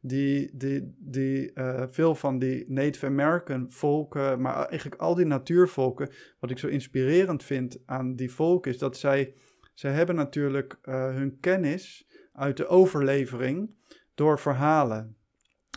[0.00, 6.10] die, die, die eh, veel van die Native American volken, maar eigenlijk al die natuurvolken,
[6.38, 9.34] wat ik zo inspirerend vind aan die volken, is dat zij,
[9.74, 12.06] zij hebben natuurlijk uh, hun kennis
[12.40, 13.74] uit de overlevering
[14.14, 15.16] door verhalen.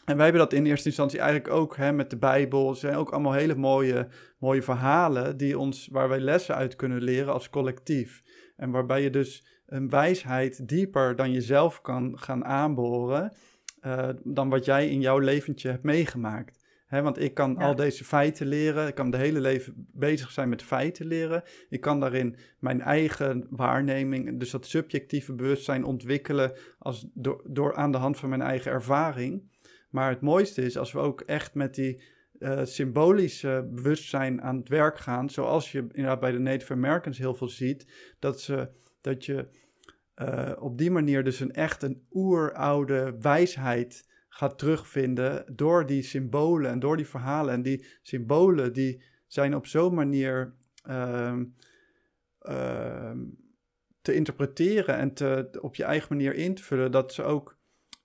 [0.06, 2.70] En wij hebben dat in eerste instantie eigenlijk ook hè, met de Bijbel.
[2.70, 4.08] Er zijn ook allemaal hele mooie,
[4.40, 8.24] mooie verhalen die ons, waar wij lessen uit kunnen leren als collectief.
[8.56, 13.34] En waarbij je dus een wijsheid dieper dan jezelf kan gaan aanboren.
[13.82, 16.63] Uh, dan wat jij in jouw leventje hebt meegemaakt.
[16.94, 18.88] He, want ik kan al deze feiten leren.
[18.88, 21.44] Ik kan de hele leven bezig zijn met feiten leren.
[21.70, 27.92] Ik kan daarin mijn eigen waarneming, dus dat subjectieve bewustzijn ontwikkelen als door, door aan
[27.92, 29.52] de hand van mijn eigen ervaring.
[29.90, 32.04] Maar het mooiste is als we ook echt met die
[32.40, 35.30] uh, symbolische bewustzijn aan het werk gaan.
[35.30, 38.16] Zoals je inderdaad bij de Native Americans heel veel ziet.
[38.20, 38.70] Dat, ze,
[39.02, 39.48] dat je
[40.22, 46.72] uh, op die manier dus een echt een oeroude wijsheid gaat terugvinden door die symbolen
[46.72, 47.54] en door die verhalen.
[47.54, 50.54] En die symbolen die zijn op zo'n manier
[50.90, 51.40] uh,
[52.42, 53.12] uh,
[54.02, 57.58] te interpreteren en te, op je eigen manier in te vullen, dat ze ook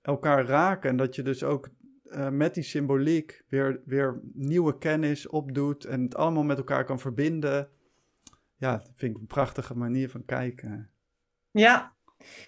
[0.03, 0.91] elkaar raken.
[0.91, 1.69] En dat je dus ook
[2.05, 7.01] uh, met die symboliek weer, weer nieuwe kennis opdoet en het allemaal met elkaar kan
[7.01, 7.69] verbinden.
[8.57, 10.91] Ja, dat vind ik een prachtige manier van kijken.
[11.51, 11.97] Ja,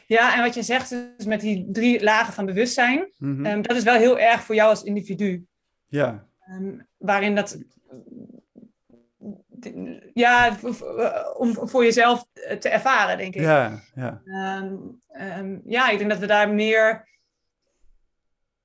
[0.06, 3.46] ja, en wat je zegt dus met die drie lagen van bewustzijn, mm -hmm.
[3.46, 5.46] um, dat is wel heel erg voor jou als individu.
[5.84, 6.28] Ja.
[6.50, 7.58] Um, waarin dat,
[10.12, 10.56] ja,
[11.36, 13.40] om voor jezelf te ervaren, denk ik.
[13.40, 14.22] Ja, ja.
[15.38, 17.08] Um, ja, ik denk dat we daar meer,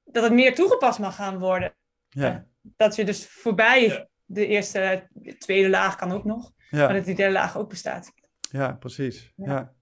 [0.03, 1.73] dat het meer toegepast mag gaan worden.
[2.09, 2.45] Ja.
[2.61, 6.85] Dat je dus voorbij de eerste, de tweede laag kan ook nog, ja.
[6.85, 8.13] maar dat die derde laag ook bestaat.
[8.51, 9.33] Ja, precies.
[9.35, 9.45] Ja.
[9.45, 9.73] ja.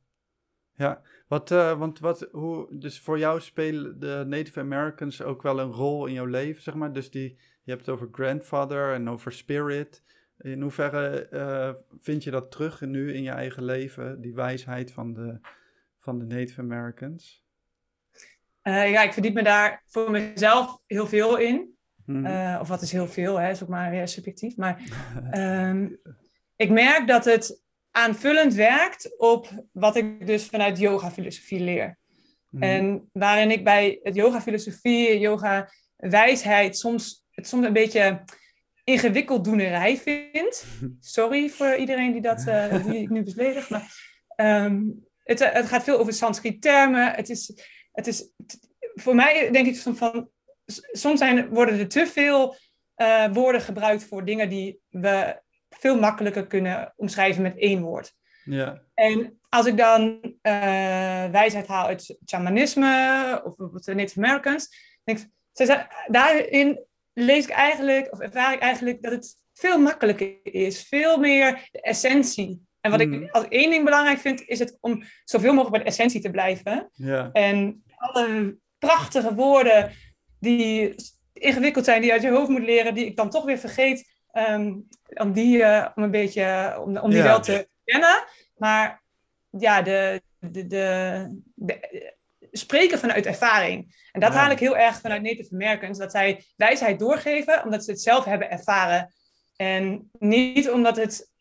[0.73, 1.01] ja.
[1.33, 5.71] Wat, uh, want wat, hoe, dus voor jou spelen de Native Americans ook wel een
[5.71, 6.93] rol in jouw leven, zeg maar.
[6.93, 10.03] Dus die, je hebt het over grandfather en over spirit.
[10.37, 11.69] In hoeverre uh,
[11.99, 15.39] vind je dat terug nu in je eigen leven, die wijsheid van de,
[15.99, 17.45] van de Native Americans?
[18.63, 21.75] Uh, ja, ik verdiep me daar voor mezelf heel veel in.
[22.05, 22.59] Mm -hmm.
[22.59, 24.57] of wat is heel veel, hè, is ook maar weer subjectief.
[24.57, 24.81] Maar
[25.69, 25.99] um,
[26.63, 27.62] ik merk dat het
[27.95, 31.97] aanvullend werkt op wat ik dus vanuit yoga-filosofie leer.
[32.49, 32.61] Mm.
[32.61, 38.23] En waarin ik bij het yoga-filosofie, yoga-wijsheid soms, het soms een beetje
[38.83, 40.65] ingewikkeld doenerij vind.
[40.99, 45.83] Sorry voor iedereen die, dat, uh, die ik nu beledig, maar um, het, het gaat
[45.83, 47.13] veel over Sanskriet termen.
[47.13, 48.29] Het is, het is
[48.93, 50.29] voor mij denk ik van, van
[50.91, 52.55] soms zijn, worden er te veel
[52.97, 55.41] uh, woorden gebruikt voor dingen die we
[55.83, 58.13] veel makkelijker kunnen omschrijven met één woord.
[58.43, 58.81] Ja.
[58.93, 60.31] En als ik dan uh,
[61.31, 64.69] wijsheid haal uit shamanisme of bijvoorbeeld Native Americans,
[65.03, 70.37] denk ik, ze, daarin lees ik eigenlijk, of ervaar ik eigenlijk dat het veel makkelijker
[70.43, 72.61] is, veel meer de essentie.
[72.81, 73.13] En wat mm.
[73.13, 76.29] ik als één ding belangrijk vind, is het om zoveel mogelijk bij de essentie te
[76.31, 76.89] blijven.
[76.93, 77.29] Ja.
[77.31, 79.91] En alle prachtige woorden
[80.39, 80.95] die
[81.33, 84.12] ingewikkeld zijn, die je uit je hoofd moet leren, die ik dan toch weer vergeet,
[84.33, 87.23] um, om die, uh, om een beetje, om, om die ja.
[87.23, 88.23] wel te kennen.
[88.57, 89.03] Maar
[89.49, 92.13] ja, de, de, de, de,
[92.51, 94.07] spreken vanuit ervaring.
[94.11, 94.39] En dat ja.
[94.39, 98.25] haal ik heel erg vanuit Native Americans, dat zij wijsheid doorgeven omdat ze het zelf
[98.25, 99.13] hebben ervaren.
[99.55, 101.31] En niet omdat het,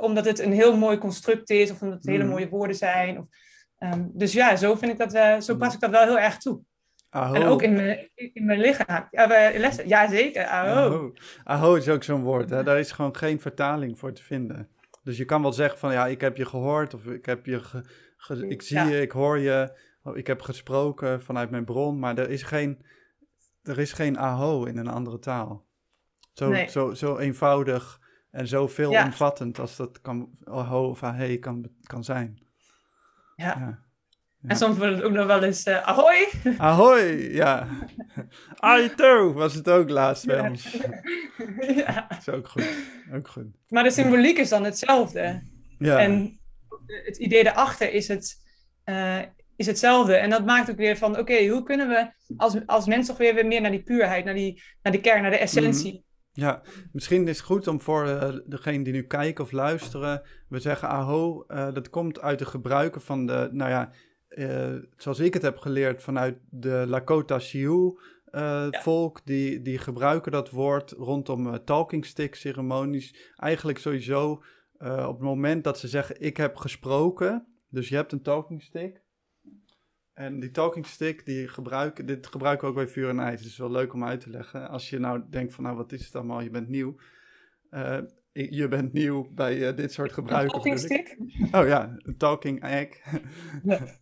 [0.00, 3.18] omdat het een heel mooi construct is of omdat het hele mooie woorden zijn.
[3.18, 3.24] Of,
[3.78, 6.38] um, dus ja, zo vind ik dat, uh, zo pas ik dat wel heel erg
[6.38, 6.60] toe.
[7.12, 7.34] Aho.
[7.34, 9.08] En ook in mijn, in mijn lichaam.
[9.10, 9.26] Ja,
[9.58, 9.88] lessen.
[9.88, 10.44] ja zeker.
[10.44, 10.74] Aho.
[10.74, 11.12] Aho.
[11.44, 12.50] Aho is ook zo'n woord.
[12.50, 12.62] Hè?
[12.62, 14.68] Daar is gewoon geen vertaling voor te vinden.
[15.02, 17.60] Dus je kan wel zeggen van ja, ik heb je gehoord of ik heb je
[17.60, 17.84] ge,
[18.16, 18.84] ge, ik zie ja.
[18.84, 19.78] je, ik hoor je,
[20.14, 22.84] ik heb gesproken vanuit mijn bron, maar er is geen,
[23.62, 25.66] er is geen aho in een andere taal.
[26.32, 26.68] Zo, nee.
[26.68, 29.62] zo, zo eenvoudig en zo veelomvattend ja.
[29.62, 32.46] als dat kan, aho of ahe kan, kan zijn.
[33.36, 33.58] Ja.
[33.58, 33.82] ja.
[34.42, 34.48] Ja.
[34.48, 36.28] En soms wordt het ook nog wel eens uh, ahoy.
[36.58, 37.68] Ahoy, ja.
[38.58, 40.72] Aito was het ook laatst bij ons.
[41.76, 42.06] ja.
[42.08, 42.68] Dat is ook goed.
[43.14, 43.46] ook goed.
[43.68, 45.42] Maar de symboliek is dan hetzelfde.
[45.78, 45.98] Ja.
[45.98, 46.40] En
[46.86, 48.36] het idee daarachter is, het,
[48.84, 49.18] uh,
[49.56, 50.14] is hetzelfde.
[50.14, 53.16] En dat maakt ook weer van, oké, okay, hoe kunnen we als, als mens toch
[53.16, 55.90] weer, weer meer naar die puurheid, naar die, naar die kern, naar de essentie.
[55.90, 56.10] Mm-hmm.
[56.34, 60.58] Ja, misschien is het goed om voor uh, degene die nu kijken of luisteren, we
[60.58, 63.92] zeggen aho, uh, dat komt uit de gebruiken van de, nou ja,
[64.34, 68.40] uh, zoals ik het heb geleerd vanuit de Lakota Sioux uh,
[68.70, 68.82] ja.
[68.82, 73.32] volk, die, die gebruiken dat woord rondom uh, talking stick ceremonies.
[73.36, 74.42] Eigenlijk sowieso
[74.80, 79.02] op het moment dat ze zeggen ik heb gesproken, dus je hebt een talking stick.
[80.14, 83.40] En die talking stick, die gebruiken, dit gebruiken we ook bij vuur en ijs.
[83.40, 84.68] Het is wel leuk om uit te leggen.
[84.68, 86.40] Als je nou denkt van, nou, wat is het allemaal?
[86.40, 86.96] Je bent nieuw.
[87.70, 87.98] Uh,
[88.32, 90.52] je bent nieuw bij uh, dit soort gebruiken.
[90.52, 91.16] Talking stick?
[91.52, 92.88] Oh ja, een talking egg.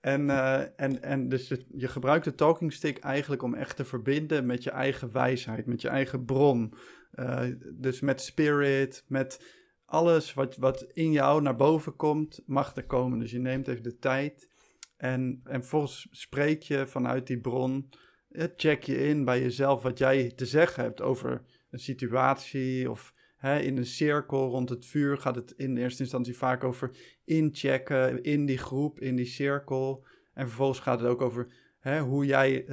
[0.00, 4.46] en, uh, en, en dus je gebruikt de talking stick eigenlijk om echt te verbinden
[4.46, 6.74] met je eigen wijsheid, met je eigen bron.
[7.74, 13.18] dus met spirit, met alles wat, wat in jou naar boven komt, mag er komen.
[13.18, 14.50] Dus je neemt even de tijd
[15.00, 17.88] en, en vervolgens spreek je vanuit die bron.
[18.56, 23.76] Check je in bij jezelf wat jij te zeggen hebt over een situatie of in
[23.76, 26.90] een cirkel rond het vuur gaat het in eerste instantie vaak over
[27.24, 30.04] inchecken in die groep, in die cirkel.
[30.34, 31.46] En vervolgens gaat het ook over
[32.00, 32.64] hoe jij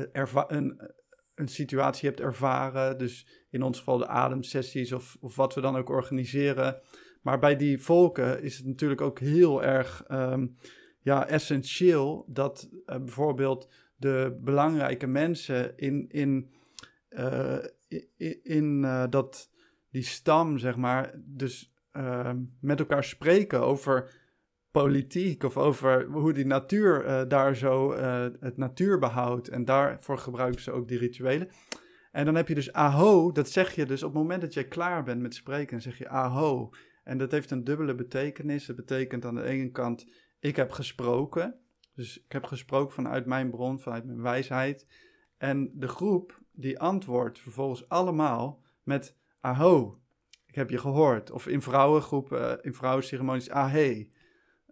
[0.47, 0.91] een,
[1.36, 2.97] een situatie hebt ervaren.
[2.97, 6.82] Dus in ons geval de ademsessies of, of wat we dan ook organiseren.
[7.21, 10.56] Maar bij die volken is het natuurlijk ook heel erg um,
[10.99, 16.49] ja, essentieel dat uh, bijvoorbeeld de belangrijke mensen in, in,
[17.10, 17.63] uh,
[18.43, 19.49] in, dat,
[19.97, 24.25] die stam, zeg maar, dus ehm, met elkaar spreken over
[24.71, 27.93] politiek of over hoe die natuur daar zo
[28.39, 31.49] het natuurbehoud en daarvoor gebruiken ze ook die rituelen.
[32.12, 34.67] En dan heb je dus aho, dat zeg je dus op het moment dat jij
[34.67, 36.69] klaar bent met spreken, zeg je aho.
[37.03, 38.67] En dat heeft een dubbele betekenis.
[38.67, 40.05] Het betekent aan de ene kant,
[40.39, 41.60] ik heb gesproken.
[41.93, 44.88] Dus ik heb gesproken vanuit mijn bron, vanuit mijn wijsheid.
[45.38, 49.99] En de groep die antwoordt vervolgens allemaal met aho,
[50.45, 51.31] ik heb je gehoord.
[51.31, 54.07] Of in vrouwengroepen, in vrouwenceremonies, ahe.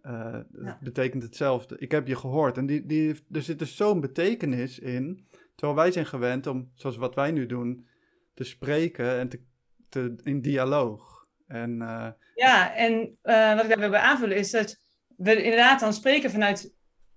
[0.02, 1.78] Uh, dat betekent hetzelfde.
[1.78, 2.56] Ik heb je gehoord.
[2.56, 5.26] En die, die, er zit dus zo'n betekenis in.
[5.54, 7.86] Terwijl wij zijn gewend om, zoals wat wij nu doen,
[8.34, 9.40] te spreken en te,
[9.88, 11.26] te, in dialoog.
[11.46, 12.08] En, uh...
[12.34, 14.76] Ja, en uh, wat ik daar wil aanvullen is dat
[15.16, 16.74] we inderdaad dan spreken vanuit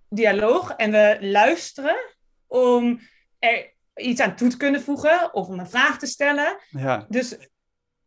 [0.10, 1.98] dialoog en we luisteren
[2.48, 3.00] om
[3.40, 6.58] er iets aan toe te kunnen voegen of om een vraag te stellen.
[6.70, 7.06] Ja.
[7.10, 7.38] Dus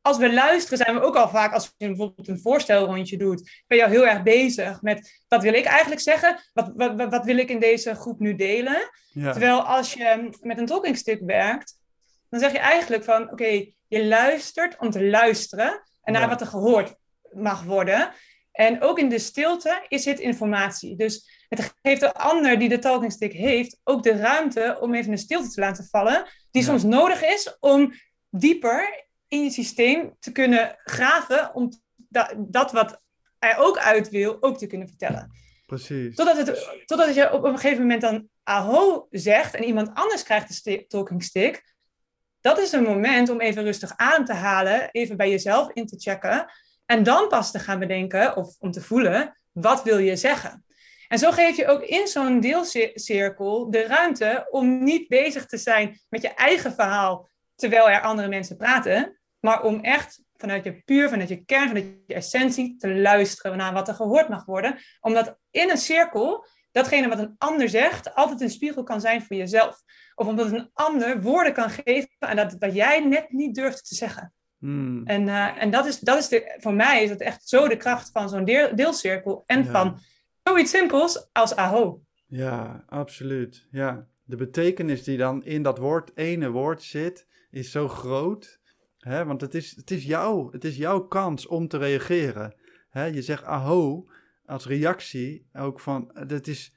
[0.03, 3.79] als we luisteren, zijn we ook al vaak, als je bijvoorbeeld een voorstelrondje doet, ben
[3.79, 6.41] je al heel erg bezig met wat wil ik eigenlijk zeggen?
[6.53, 8.91] Wat, wat, wat wil ik in deze groep nu delen?
[9.13, 9.31] Ja.
[9.31, 11.75] Terwijl als je met een talking stick werkt,
[12.29, 16.47] dan zeg je eigenlijk van oké, je luistert om te luisteren en naar wat er
[16.47, 16.95] gehoord
[17.31, 18.13] mag worden.
[18.53, 20.97] En ook in de stilte is het informatie.
[20.97, 25.12] Dus het geeft de ander die de talking stick heeft ook de ruimte om even
[25.12, 27.93] een stilte te laten vallen, die soms nodig is om
[28.31, 31.73] dieper in je systeem te kunnen graven, om
[32.09, 33.03] dat, dat wat
[33.38, 35.31] hij ook uit wil, ook te kunnen vertellen.
[35.67, 36.17] Precies.
[36.17, 40.65] Totdat, het, totdat je op een gegeven moment dan aho zegt en iemand anders krijgt
[40.65, 41.75] de talking stick,
[42.41, 45.99] dat is een moment om even rustig adem te halen, even bij jezelf in te
[45.99, 46.47] checken.
[46.87, 50.65] En dan pas te gaan bedenken of om te voelen, wat wil je zeggen?
[51.12, 56.01] En zo geef je ook in zo'n deelcirkel de ruimte om niet bezig te zijn
[56.09, 61.09] met je eigen verhaal terwijl er andere mensen praten, maar om echt vanuit je puur,
[61.09, 64.79] vanuit je kern, vanuit je essentie te luisteren naar wat er gehoord mag worden.
[65.01, 69.37] Omdat in een cirkel datgene wat een ander zegt altijd een spiegel kan zijn voor
[69.37, 69.83] jezelf.
[70.14, 73.94] Of omdat een ander woorden kan geven aan dat wat jij net niet durft te
[73.94, 74.33] zeggen.
[74.59, 75.07] Hmm.
[75.07, 77.77] En, uh, en dat is, dat is de, voor mij is het echt zo de
[77.77, 80.01] kracht van zo'n deel, deelcirkel en van
[80.43, 82.03] zoiets simpels als aho.
[82.27, 83.67] Ja, absoluut.
[83.71, 84.07] Ja.
[84.25, 88.61] De betekenis die dan in dat woord, ene woord zit, is zo groot.
[88.99, 89.25] Hè?
[89.25, 92.55] Want het is, het, is jou, het is jouw kans om te reageren.
[92.91, 93.05] Hè?
[93.05, 94.07] Je zegt aho,
[94.47, 96.75] als reactie ook van, dat is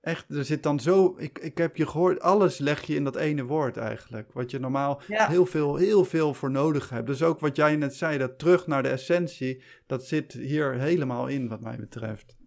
[0.00, 3.16] echt, er zit dan zo, ik, ik heb je gehoord, alles leg je in dat
[3.16, 4.32] ene woord eigenlijk.
[4.32, 7.06] Wat je normaal heel, veel, heel veel voor nodig hebt.
[7.06, 11.26] Dus ook wat jij net zei, dat terug naar de essentie, dat zit hier helemaal
[11.26, 12.38] in wat mij betreft.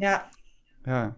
[0.00, 0.28] Ja.
[0.84, 1.16] Ja.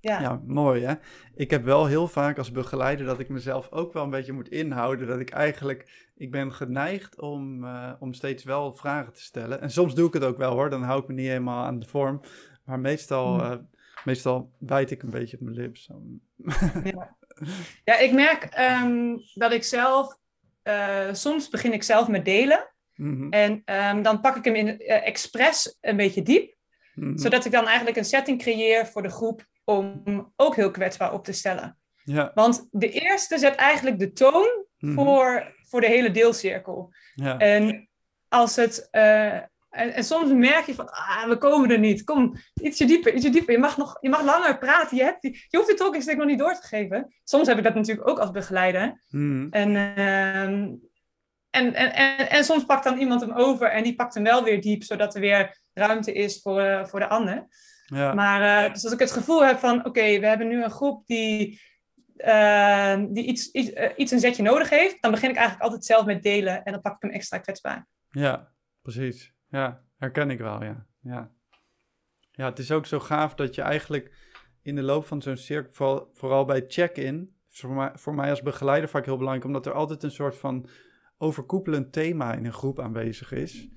[0.00, 0.20] Ja.
[0.20, 0.94] ja, mooi hè.
[1.34, 4.48] Ik heb wel heel vaak als begeleider dat ik mezelf ook wel een beetje moet
[4.48, 5.06] inhouden.
[5.06, 9.60] Dat ik eigenlijk, ik ben geneigd om, uh, om steeds wel vragen te stellen.
[9.60, 11.78] En soms doe ik het ook wel hoor, dan hou ik me niet helemaal aan
[11.78, 12.20] de vorm.
[12.64, 13.56] Maar meestal, uh,
[14.04, 15.76] meestal bijt ik een beetje op mijn lip.
[15.76, 16.02] Zo.
[16.84, 17.16] Ja.
[17.84, 20.18] ja, ik merk um, dat ik zelf,
[20.64, 22.70] uh, soms begin ik zelf met delen.
[22.94, 23.30] Mm -hmm.
[23.30, 26.54] En um, dan pak ik hem in expres een beetje diep.
[26.94, 27.18] Mm -hmm.
[27.18, 30.02] Zodat ik dan eigenlijk een setting creëer voor de groep om
[30.36, 31.78] ook heel kwetsbaar op te stellen.
[32.04, 32.30] Ja.
[32.34, 34.94] Want de eerste zet eigenlijk de toon Mhm.
[34.94, 36.92] voor, voor de hele deelcirkel.
[37.14, 37.38] Ja.
[37.38, 37.88] En
[38.28, 38.88] als het.
[38.90, 39.34] eh,
[39.70, 42.04] en, en soms merk je van, ah, we komen er niet.
[42.04, 43.52] Kom, ietsje dieper, ietsje dieper.
[43.52, 44.96] Je mag, nog, je mag langer praten.
[44.96, 47.14] Je, hebt die, je hoeft de talking nog niet door te geven.
[47.24, 49.02] Soms heb ik dat natuurlijk ook als begeleider.
[49.08, 49.46] Mhm.
[49.50, 50.74] En, ehm,
[51.50, 54.44] en, en, en, en soms pakt dan iemand hem over en die pakt hem wel
[54.44, 57.46] weer diep, zodat er weer ruimte is voor, eh, voor de ander.
[57.86, 58.14] Ja.
[58.14, 61.06] Maar uh, dus als ik het gevoel heb van, oké, we hebben nu een groep
[61.06, 61.60] die,
[62.16, 65.84] uh, die iets, iets, uh, iets een zetje nodig heeft, dan begin ik eigenlijk altijd
[65.84, 67.86] zelf met delen en dan pak ik hem extra kwetsbaar.
[68.10, 68.52] Ja,
[68.82, 69.34] precies.
[69.48, 70.86] Ja, herken ik wel, ja.
[71.02, 71.30] Ja,
[72.32, 74.14] ja het is ook zo gaaf dat je eigenlijk
[74.62, 78.42] in de loop van zo'n cirkel, vooral, vooral bij check-in, voor mij, voor mij als
[78.42, 80.68] begeleider vaak heel belangrijk, omdat er altijd een soort van
[81.18, 83.68] overkoepelend thema in een groep aanwezig is.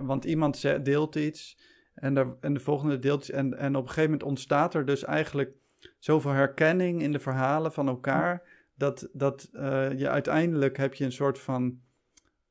[0.00, 1.58] Want iemand deelt iets
[1.94, 5.04] en de, en de volgende deelt en, en op een gegeven moment ontstaat er dus
[5.04, 5.54] eigenlijk
[5.98, 8.42] zoveel herkenning in de verhalen van elkaar,
[8.74, 11.80] dat, dat uh, je uiteindelijk heb je een soort van,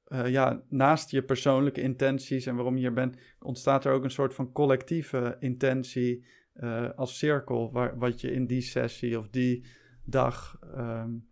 [0.07, 4.12] uh, ja, naast je persoonlijke intenties en waarom je hier bent, ontstaat er ook een
[4.12, 9.66] soort van collectieve intentie uh, als cirkel, waar, wat je in die sessie of die
[10.05, 11.28] dag um,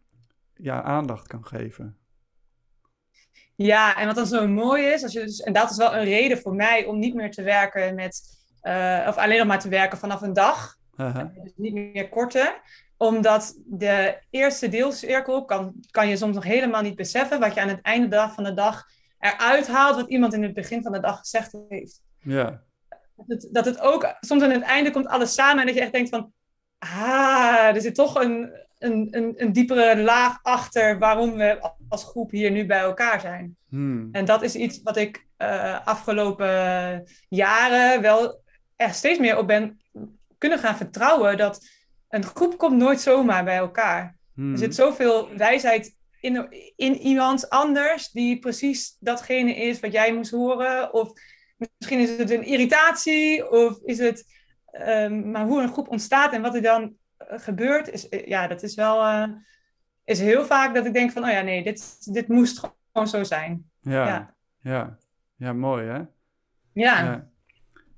[0.53, 1.97] ja, aandacht kan geven.
[3.61, 6.03] Ja, en wat dan zo mooi is, als je dus, en dat is wel een
[6.03, 8.21] reden voor mij om niet meer te werken met,
[8.63, 10.75] uh, of alleen nog maar te werken vanaf een dag.
[10.97, 11.25] Uh-huh.
[11.43, 12.61] Dus niet meer korter.
[12.97, 17.67] Omdat de eerste deelcirkel kan, kan je soms nog helemaal niet beseffen wat je aan
[17.67, 18.85] het einde van de dag
[19.19, 22.01] eruit haalt wat iemand in het begin van de dag gezegd heeft.
[22.19, 22.63] Ja.
[23.15, 25.81] Dat het, dat het ook, soms aan het einde komt alles samen en dat je
[25.81, 26.31] echt denkt van,
[26.77, 32.31] ah, er zit toch een, een, een, een diepere laag achter waarom we als groep
[32.31, 33.55] hier nu bij elkaar zijn.
[33.69, 34.09] Hmm.
[34.11, 38.41] En dat is iets wat ik uh, afgelopen jaren wel
[38.75, 39.81] er steeds meer op ben
[40.37, 41.37] kunnen gaan vertrouwen.
[41.37, 41.67] Dat
[42.09, 44.15] een groep komt nooit zomaar bij elkaar.
[44.33, 44.51] Hmm.
[44.51, 50.31] Er zit zoveel wijsheid in, in iemand anders die precies datgene is wat jij moest
[50.31, 50.93] horen.
[50.93, 51.11] Of
[51.77, 54.37] misschien is het een irritatie of is het...
[54.87, 56.93] Um, maar hoe een groep ontstaat en wat er dan
[57.27, 59.27] gebeurt, is, ja, dat is wel uh,
[60.03, 62.59] is heel vaak dat ik denk van, oh ja, nee, dit, dit moest
[62.91, 63.69] gewoon zo zijn.
[63.79, 64.97] Ja, ja, ja.
[65.35, 65.97] ja mooi hè?
[66.73, 67.03] Ja.
[67.03, 67.29] ja.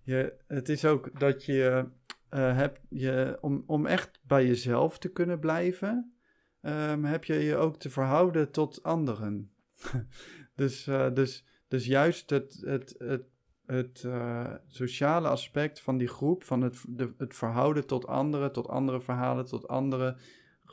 [0.03, 1.89] Je, het is ook dat je
[2.31, 6.13] uh, hebt, je, om, om echt bij jezelf te kunnen blijven,
[6.61, 9.51] um, heb je je ook te verhouden tot anderen.
[10.55, 13.23] dus, uh, dus, dus juist het, het, het
[13.71, 18.67] het uh, sociale aspect van die groep, van het, de, het verhouden tot anderen, tot
[18.67, 20.17] andere verhalen, tot andere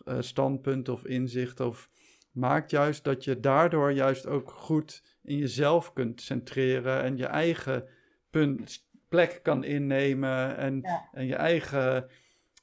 [0.04, 1.90] uh, standpunten of inzichten, of
[2.32, 7.84] maakt juist dat je daardoor juist ook goed in jezelf kunt centreren en je eigen
[8.30, 11.08] punt, plek kan innemen en, ja.
[11.12, 12.08] en je eigen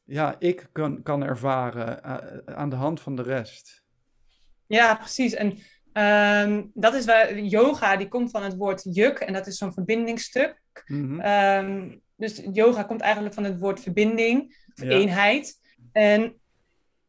[0.06, 3.84] ja, ik kan, kan ervaren uh, aan de hand van de rest.
[4.68, 5.34] Ja, precies.
[5.34, 5.58] En
[5.98, 9.74] Um, dat is waar yoga, die komt van het woord juk en dat is zo'n
[9.74, 10.62] verbindingsstuk.
[10.86, 11.22] Mm-hmm.
[11.66, 14.90] Um, dus yoga komt eigenlijk van het woord verbinding, of Ja.
[14.90, 15.60] eenheid.
[15.92, 16.36] En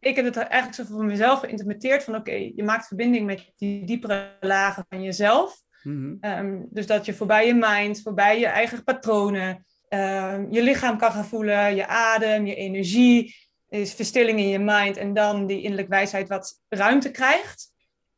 [0.00, 3.86] ik heb het eigenlijk zo voor mezelf geïnterpreteerd van oké, je maakt verbinding met die
[3.86, 5.62] diepere lagen van jezelf.
[5.82, 6.14] Mhm.
[6.20, 11.12] Ehm, dus dat je voorbij je mind, voorbij je eigen patronen, ehm, je lichaam kan
[11.12, 13.34] gaan voelen, je adem, je energie,
[13.68, 17.74] is verstilling in je mind en dan die innerlijke wijsheid wat ruimte krijgt.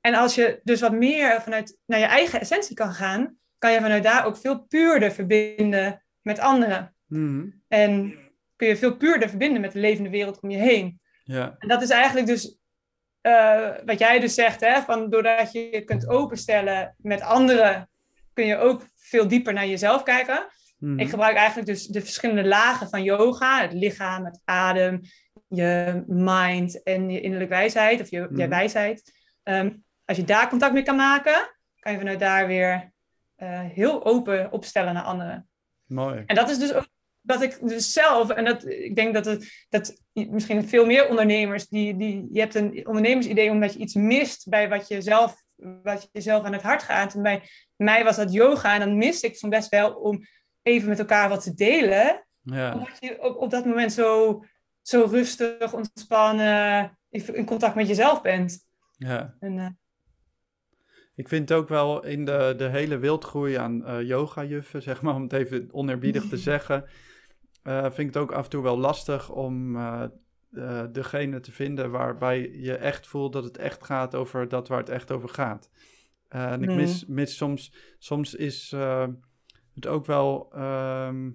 [0.09, 3.81] En als je dus wat meer vanuit naar je eigen essentie kan gaan, kan je
[3.81, 6.95] vanuit daar ook veel puurder verbinden met anderen.
[7.07, 7.47] Mhm.
[7.69, 8.19] En
[8.57, 11.01] kun je veel puurder verbinden met de levende wereld om je heen.
[11.25, 12.59] Ja, En dat is eigenlijk dus
[13.21, 17.91] eh, wat jij dus zegt, hè, van doordat je je kunt openstellen met anderen,
[18.33, 20.47] kun je ook veel dieper naar jezelf kijken.
[20.79, 20.99] Mhm.
[20.99, 25.01] Ik gebruik eigenlijk dus de verschillende lagen van yoga, het lichaam, het adem,
[25.49, 28.49] je mind en je innerlijke wijsheid, of je, je Mhm.
[28.49, 29.17] wijsheid.
[29.43, 29.71] Ehm,
[30.09, 32.93] als je daar contact mee kan maken, kan je vanuit daar weer
[33.37, 35.49] eh, heel open opstellen naar anderen.
[35.87, 36.23] mooi.
[36.27, 36.89] En dat is dus ook
[37.21, 41.69] dat ik dus zelf, en dat, ik denk dat het dat misschien veel meer ondernemers,
[41.69, 45.35] die, die, je hebt een ondernemersidee omdat je iets mist bij wat je zelf,
[45.83, 47.15] wat je zelf aan het hart gaat.
[47.15, 47.43] En bij
[47.77, 50.21] mij was dat yoga en dan miste ik soms best wel om
[50.63, 52.27] even met elkaar wat te delen.
[52.41, 54.43] Ja, Omdat je op, op dat moment zo,
[54.83, 58.67] zo rustig, ontspannen, in contact met jezelf bent.
[58.97, 59.35] ja.
[59.41, 59.67] En, eh,
[61.19, 65.23] Ik vind ook wel in de, de hele wildgroei aan eh yoga-juffen, zeg maar, om
[65.23, 66.85] het even oneerbiedig te zeggen,
[67.63, 70.05] eh, vind ik het ook af en toe wel lastig om eh,
[70.93, 74.89] degene te vinden waarbij je echt voelt dat het echt gaat over dat waar het
[74.89, 75.71] echt over gaat.
[76.29, 78.75] En ik mis, mis soms, soms is
[79.75, 81.31] het ook wel ehm,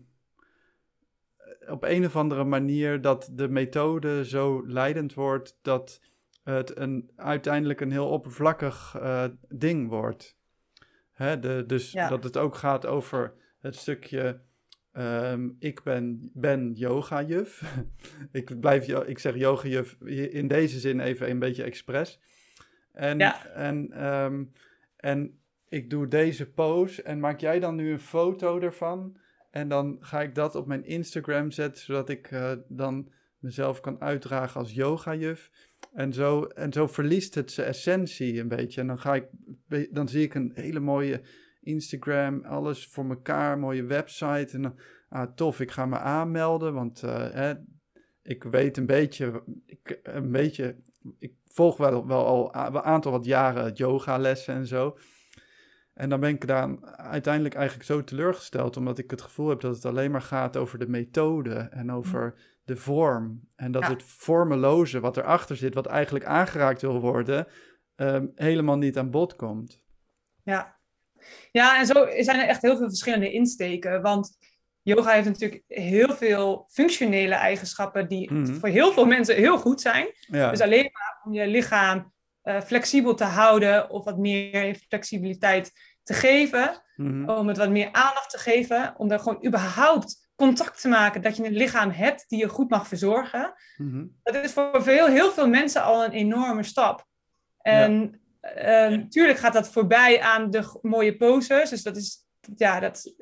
[1.67, 6.01] op een of andere manier dat de methode zo leidend wordt dat
[6.43, 10.37] het een, uiteindelijk een heel oppervlakkig eh, ding wordt.
[11.11, 12.09] Hè, de, dus Ja.
[12.09, 14.41] dat het ook gaat over het stukje.
[14.91, 17.63] ehm, ik ben, ben yoga-juf.
[18.31, 22.19] ik, blijf, ik zeg yoga-juf in deze zin even een beetje expres.
[22.91, 23.45] En, Ja.
[23.45, 24.43] en, ehm,
[24.97, 25.39] en
[25.69, 29.17] ik doe deze pose en maak jij dan nu een foto ervan?
[29.51, 34.01] En dan ga ik dat op mijn Instagram zetten, zodat ik eh, dan mezelf kan
[34.01, 35.51] uitdragen als yogajuf.
[35.93, 38.81] En zo, en zo verliest het zijn essentie een beetje.
[38.81, 39.27] En dan, ga ik,
[39.91, 41.21] dan zie ik een hele mooie
[41.61, 44.57] Instagram, alles voor elkaar, mooie website.
[44.57, 44.75] En
[45.09, 47.53] ah, tof, ik ga me aanmelden, want eh, hè,
[48.21, 50.75] ik weet een beetje, ik, een beetje,
[51.19, 54.97] ik volg wel, wel al een aantal wat jaren yogalessen en zo.
[55.93, 59.75] En dan ben ik daar uiteindelijk eigenlijk zo teleurgesteld, omdat ik het gevoel heb dat
[59.75, 62.33] het alleen maar gaat over de methode en over
[62.63, 63.47] de vorm.
[63.55, 67.47] En dat het vormeloze wat erachter zit, wat eigenlijk aangeraakt wil worden,
[67.95, 69.81] um, helemaal niet aan bod komt.
[70.43, 70.79] Ja.
[71.51, 74.01] ja, en zo zijn er echt heel veel verschillende insteken.
[74.01, 74.37] Want
[74.81, 78.53] yoga heeft natuurlijk heel veel functionele eigenschappen die mhm.
[78.53, 80.07] voor heel veel mensen heel goed zijn.
[80.27, 85.71] Dus alleen maar om je lichaam uh, flexibel te houden of wat meer flexibiliteit
[86.03, 87.29] te geven, mhm.
[87.29, 91.37] om het wat meer aandacht te geven, om er gewoon überhaupt contact te maken dat
[91.37, 93.53] je een lichaam hebt die je goed mag verzorgen.
[93.77, 94.05] Mhm.
[94.23, 97.05] Dat is voor heel, heel veel mensen al een enorme stap.
[97.61, 101.69] En natuurlijk ehm, gaat dat voorbij aan de mooie poses.
[101.69, 102.25] Dus dat is,
[102.55, 103.13] ja, dat,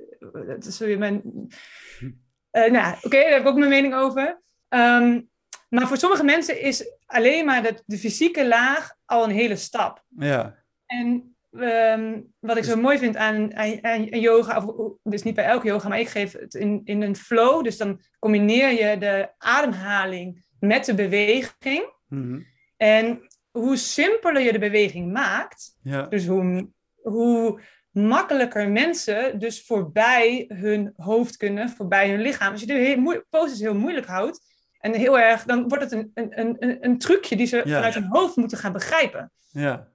[0.48, 1.22] dat is weer mijn.
[2.52, 4.42] Uh, nou, oké, daar heb ik ook mijn mening over.
[4.70, 5.30] Um,
[5.70, 10.04] maar voor sommige mensen is alleen maar de, de fysieke laag al een hele stap.
[10.18, 10.64] Ja.
[10.86, 15.46] En um, wat ik zo mooi vind aan, aan, aan, yoga, of, dus niet bij
[15.46, 17.64] elke yoga, maar ik geef het in, in een flow.
[17.64, 21.94] Dus dan combineer je de ademhaling met de beweging.
[22.08, 22.46] Mm
[22.78, 26.02] En hoe simpeler je de beweging maakt, ja.
[26.02, 26.70] dus hoe,
[27.02, 32.52] hoe makkelijker mensen dus voorbij hun hoofd kunnen, voorbij hun lichaam.
[32.52, 34.50] Als je de poses heel moeilijk houdt,
[34.82, 38.08] en heel erg, dan wordt het een, een, een, een trucje die ze vanuit hun
[38.10, 39.32] hoofd moeten gaan begrijpen.
[39.52, 39.91] Ja.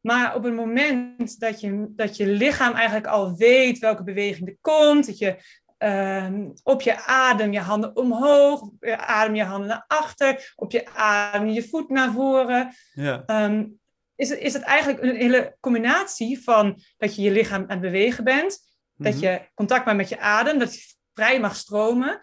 [0.00, 4.56] Maar op het moment dat je, dat je lichaam eigenlijk al weet welke beweging er
[4.60, 5.36] komt, dat je
[5.78, 10.72] uh, op je adem je handen omhoog, op je adem je handen naar achter, op
[10.72, 12.74] je adem je voet naar voren.
[12.92, 13.22] Ja.
[13.26, 13.80] Um,
[14.16, 17.80] is, het, is het eigenlijk een hele combinatie van dat je je lichaam aan het
[17.80, 18.58] bewegen bent,
[18.96, 19.22] dat mhm.
[19.22, 22.20] je contact maakt met je adem, dat je vrij mag stromen.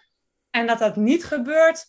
[0.50, 1.86] En dat dat niet gebeurt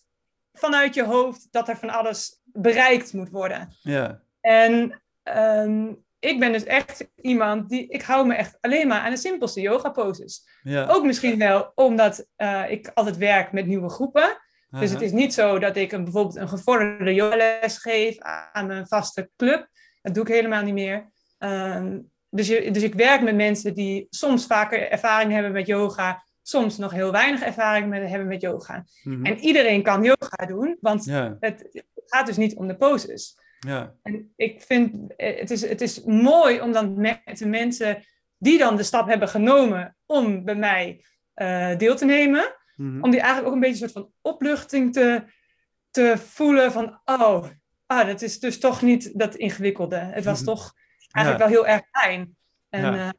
[0.52, 3.76] vanuit je hoofd dat er van alles bereikt moet worden.
[3.80, 4.22] Ja.
[4.40, 5.02] En
[5.34, 9.16] ehm, ik ben dus echt iemand die, ik hou me echt alleen maar aan de
[9.16, 10.48] simpelste yoga poses.
[10.62, 10.86] Ja.
[10.86, 14.38] Ook misschien wel omdat uh, ik altijd werk met nieuwe groepen.
[14.70, 18.18] Dus het is niet zo dat ik een, bijvoorbeeld een gevorderde yogales geef
[18.52, 19.68] aan een vaste club.
[20.02, 21.10] Dat doe ik helemaal niet meer.
[21.38, 26.24] Um, dus, je, dus ik werk met mensen die soms vaker ervaring hebben met yoga,
[26.42, 28.84] soms nog heel weinig ervaring met, hebben met yoga.
[29.02, 29.24] Mhm.
[29.24, 31.04] En iedereen kan yoga doen, want
[31.40, 33.38] het, gaat dus niet om de poses.
[33.58, 33.94] Ja.
[34.02, 38.04] En ik vind het is, het is mooi om dan met de mensen
[38.38, 41.04] die dan de stap hebben genomen om bij mij
[41.34, 43.02] uh, deel te nemen, mhm.
[43.02, 45.24] om die eigenlijk ook een beetje een soort van opluchting te,
[45.90, 47.44] te voelen van, oh,
[47.86, 49.96] ah, dat is dus toch niet dat ingewikkelde.
[49.96, 50.48] Het was mhm.
[50.48, 50.74] toch
[51.10, 52.36] eigenlijk wel heel erg fijn.
[52.68, 52.94] En, ja.
[52.94, 53.10] uh,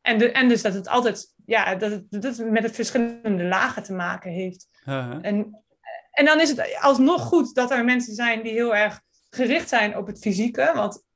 [0.00, 3.44] en, de, en dus dat het altijd ja, dat, het, dat het met het verschillende
[3.44, 4.66] lagen te maken heeft.
[4.84, 5.64] En,
[6.10, 9.00] en dan is het alsnog goed dat er mensen zijn die heel erg
[9.30, 10.70] gericht zijn op het fysieke.
[10.74, 11.06] Want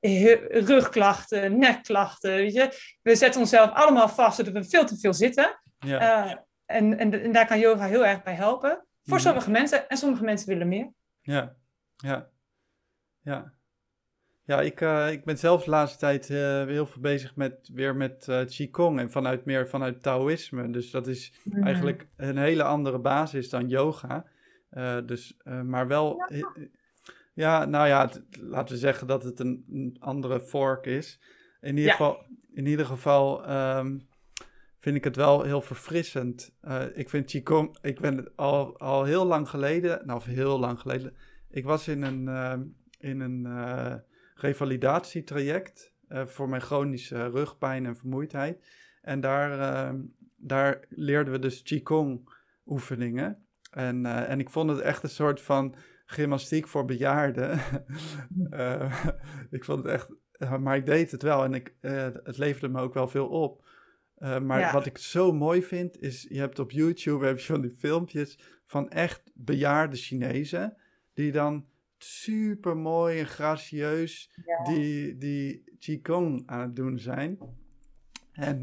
[0.00, 2.96] eh, rugklachten, nekklachten, weet je.
[3.02, 5.60] We zetten onszelf allemaal vast zodat we veel te veel zitten.
[5.78, 6.26] Ja.
[6.26, 6.34] Uh,
[6.66, 8.86] en, en, en, daar kan yoga heel erg bij helpen.
[9.04, 9.26] Voor Mhm.
[9.26, 9.88] sommige mensen.
[9.88, 10.92] En sommige mensen willen meer.
[11.20, 11.56] Ja,
[11.96, 12.28] ja,
[13.20, 13.52] ja.
[14.44, 17.96] Ja, ik, eh, ik ben zelf de laatste tijd eh, heel veel bezig met, weer
[17.96, 20.70] met eh, Qigong en vanuit meer vanuit Taoïsme.
[20.70, 21.62] Dus dat is Mhm.
[21.66, 24.26] eigenlijk een hele andere basis dan yoga.
[24.70, 26.40] Eh, dus, eh, maar wel, eh,
[27.32, 31.20] ja, nou ja, het- laten we zeggen dat het een, een andere vork is.
[31.60, 31.90] In ieder Ja.
[31.90, 33.98] geval, in ieder geval ehm,
[34.78, 36.54] vind ik het wel heel verfrissend.
[36.60, 40.80] Eh, ik vind Qigong, ik ben al, al heel lang geleden, nou of heel lang
[40.80, 41.16] geleden,
[41.50, 42.62] ik was in een, ehm,
[42.98, 43.94] in een eh,
[44.82, 48.66] revalidatietraject eh, voor mijn chronische rugpijn en vermoeidheid.
[49.02, 50.00] En daar, ehm,
[50.36, 52.28] daar leerden we dus Qigong
[52.66, 53.46] oefeningen.
[53.70, 55.74] En, en ik vond het echt een soort van
[56.12, 57.60] gymnastiek voor bejaarden.
[58.50, 59.06] Eh,
[59.50, 62.68] ik vond het echt, eh, maar ik deed het wel en ik, eh, het leverde
[62.68, 63.70] me ook wel veel op.
[64.18, 64.72] Maar Ja.
[64.72, 68.38] wat ik zo mooi vind, is je hebt op YouTube heb je van die filmpjes
[68.66, 70.76] van echt bejaarde Chinezen,
[71.14, 71.66] die dan
[71.98, 74.64] super mooi en gracieus Ja.
[74.64, 77.38] die, die Qigong aan het doen zijn.
[78.32, 78.60] En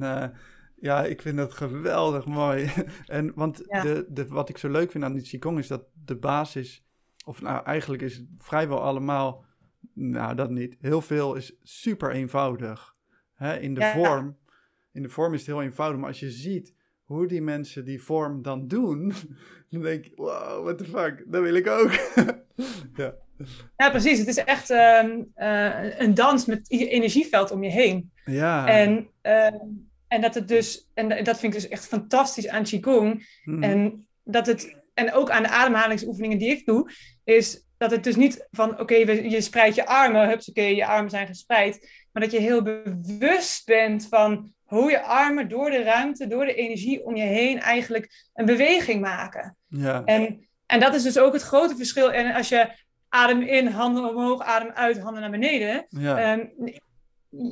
[0.76, 2.72] ja, ik vind dat geweldig mooi.
[3.08, 3.82] en want Ja.
[3.82, 6.86] de, de, wat ik zo leuk vind aan die Qigong is dat de basis,
[7.30, 9.46] of nou eigenlijk is het vrijwel allemaal,
[9.94, 12.96] nou dat niet, heel veel is super eenvoudig.
[13.34, 13.94] Hè, in de Ja.
[13.94, 14.38] vorm,
[14.92, 16.74] in de vorm is het heel eenvoudig, maar als je ziet
[17.04, 19.14] hoe die mensen die vorm dan doen,
[19.70, 21.92] dan denk ik, wow, what the fuck, dat wil ik ook.
[23.02, 23.14] ja.
[23.78, 24.20] ja, precies.
[24.20, 28.12] Het is echt ehm, eh, een dans met energieveld om je heen.
[28.26, 28.68] Ja.
[28.68, 29.66] En, ehm,
[30.08, 33.40] en dat het dus, en dat vind ik dus echt fantastisch aan Qigong.
[33.44, 33.64] Mhm.
[33.64, 36.92] En, dat het, en ook aan de ademhalingsoefeningen die ik doe,
[37.30, 41.28] is dat het dus niet van, oké, je spreidt je armen, oké, je armen zijn
[41.28, 41.90] gespreid.
[42.12, 46.54] Maar dat je heel bewust bent van hoe je armen door de ruimte, door de
[46.54, 49.58] energie om je heen eigenlijk een beweging maken.
[49.68, 50.02] ja.
[50.06, 52.12] En, en dat is dus ook het grote verschil.
[52.12, 52.70] En als je
[53.10, 55.86] adem in, handen omhoog, adem uit, handen naar beneden.
[55.90, 56.18] ja.
[56.18, 56.46] Ehm,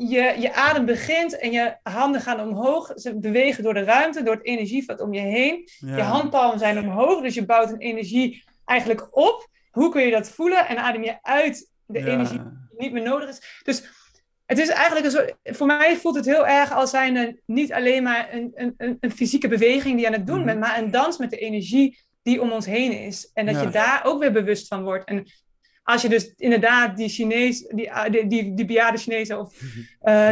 [0.07, 2.91] je, je adem begint en je handen gaan omhoog.
[2.95, 5.69] Ze bewegen door de ruimte, door het energieveld om je heen.
[5.80, 5.95] ja.
[5.95, 9.47] Je handpalmen zijn omhoog, dus je bouwt een energie eigenlijk op.
[9.78, 10.67] Hoe kun je dat voelen?
[10.67, 12.05] En adem je uit de Ja.
[12.05, 13.61] energie die niet meer nodig is.
[13.63, 13.84] Dus
[14.45, 18.03] het is eigenlijk een soort, voor mij voelt het heel erg als zijn niet alleen
[18.03, 20.45] maar een, een, een, fysieke beweging die je aan het doen Mhm.
[20.45, 23.30] bent, maar een dans met de energie die om ons heen is.
[23.34, 23.61] En dat Ja.
[23.61, 25.05] je daar ook weer bewust van wordt.
[25.05, 25.25] En
[25.84, 29.53] als je dus inderdaad die Chinees, die, ah, die, die, die bejaarde Chinezen of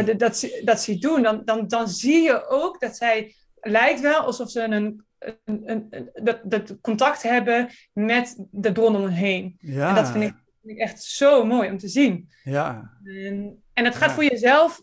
[0.04, 4.20] de- dat, dat ziet doen, dan, dan, dan zie je ook dat zij lijkt wel
[4.20, 9.12] alsof ze een, een, een, een- dat, dat contact hebben met de bron om hen
[9.12, 9.56] heen.
[9.60, 9.88] ja.
[9.88, 12.30] En dat vind ik, vind ik echt zo mooi om te zien.
[12.44, 12.90] Ja.
[13.04, 14.14] En, en het gaat Ja.
[14.14, 14.80] voor jezelf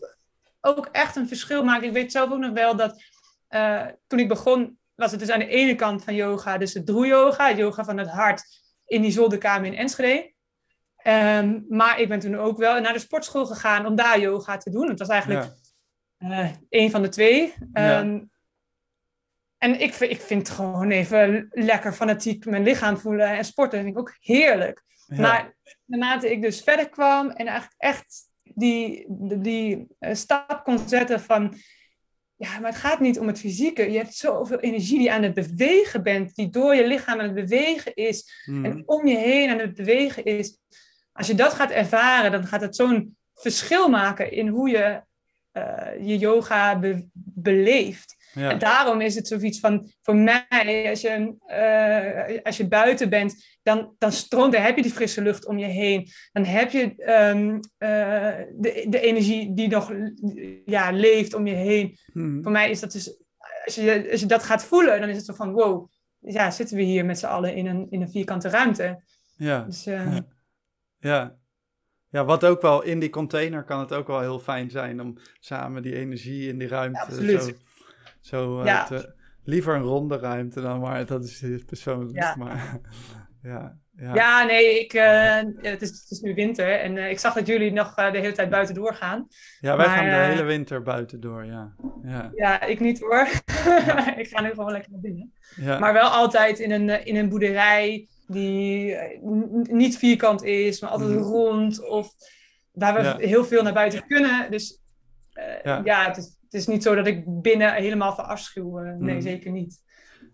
[0.60, 1.86] ook echt een verschil maken.
[1.86, 3.02] Ik weet zelf ook nog wel dat
[3.48, 6.86] eh, toen ik begon, was het dus aan de ene kant van yoga, dus het
[6.86, 8.44] droe-yoga, yoga van het hart,
[8.86, 10.32] in die zolderkamer in Enschede.
[10.96, 14.70] Ehm, maar ik ben toen ook wel naar de sportschool gegaan om daar yoga te
[14.70, 14.88] doen.
[14.88, 15.44] Het was eigenlijk
[16.18, 16.42] Ja.
[16.42, 17.54] eh een van de twee.
[17.72, 17.98] Ja.
[19.64, 23.72] En ik, vind- ik vind gewoon even lekker fanatiek mijn lichaam voelen en sporten.
[23.78, 24.82] Dat vind ik ook heerlijk.
[25.06, 25.20] Ja.
[25.20, 25.54] Maar
[25.84, 31.20] naarmate ik dus verder kwam en eigenlijk echt die, die, die, eh, stap kon zetten
[31.20, 31.54] van...
[32.36, 33.90] Ja, maar het gaat niet om het fysieke.
[33.90, 36.34] Je hebt zoveel energie die aan het bewegen bent.
[36.34, 38.42] Die door je lichaam aan het bewegen is.
[38.44, 38.64] Mhm.
[38.64, 40.58] En om je heen aan het bewegen is.
[41.12, 45.02] Als je dat gaat ervaren, dan gaat het zo'n verschil maken in hoe je
[45.52, 48.16] eh, je yoga be- beleeft.
[48.34, 48.50] Ja.
[48.50, 53.44] En daarom is het zoiets van, voor mij, als je, eh, als je buiten bent,
[53.62, 56.08] dan, dan stroomt, dan heb je die frisse lucht om je heen.
[56.32, 59.92] Dan heb je ehm, eh, de, de energie die nog
[60.64, 61.98] ja, leeft om je heen.
[62.12, 62.42] Mhm.
[62.42, 63.18] Voor mij is dat dus,
[63.64, 66.76] als je, als je dat gaat voelen, dan is het zo van, wow, ja, zitten
[66.76, 69.02] we hier met z'n allen in een, in een vierkante ruimte.
[69.36, 69.62] ja.
[69.62, 70.26] Dus eh, Ja.
[70.98, 71.36] Ja.
[72.14, 75.18] Ja, wat ook wel in die container kan het ook wel heel fijn zijn om
[75.40, 77.42] samen die energie in die ruimte Absoluut.
[77.42, 77.52] zo,
[78.24, 78.84] zo eh, Ja.
[78.84, 79.14] te-
[79.44, 82.16] liever een ronde ruimte dan maar dat is eh, persoonlijk.
[82.16, 82.34] Ja.
[82.36, 82.80] Maar,
[83.42, 84.14] ja, ja.
[84.14, 87.72] ja, nee, ik, eh, het, is, het is nu winter en ik zag dat jullie
[87.72, 89.26] nog de hele tijd buiten doorgaan.
[89.60, 91.74] Ja, wij maar, gaan de hele winter buiten door, ja.
[92.02, 93.26] Ja, Ja, ik niet hoor.
[94.22, 95.32] ik ga nu gewoon lekker naar binnen.
[95.80, 98.96] Maar wel altijd in een, in een boerderij die
[99.62, 101.18] niet vierkant is, maar altijd Mhm.
[101.18, 101.88] rond.
[101.88, 102.12] Of
[102.72, 104.50] waar we heel veel naar buiten kunnen.
[104.50, 104.82] Dus
[105.62, 105.80] Ja.
[105.84, 108.78] ja, het, is, het is niet zo dat ik binnen helemaal verafschuw.
[108.78, 109.20] eh, nee, Mhm.
[109.22, 109.82] zeker niet.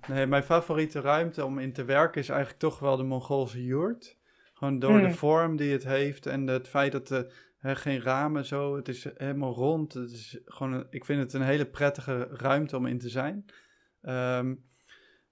[0.08, 4.18] Nee, mijn favoriete ruimte om in te werken is eigenlijk toch wel de Mongoolse joert.
[4.52, 5.12] Gewoon door de Mm.
[5.14, 9.06] vorm die het heeft en het feit dat er hè, geen ramen zo, het is
[9.16, 9.92] helemaal rond.
[9.94, 13.44] Het is gewoon een- ik vind het een hele prettige ruimte om in te zijn.
[14.02, 14.54] Ehm,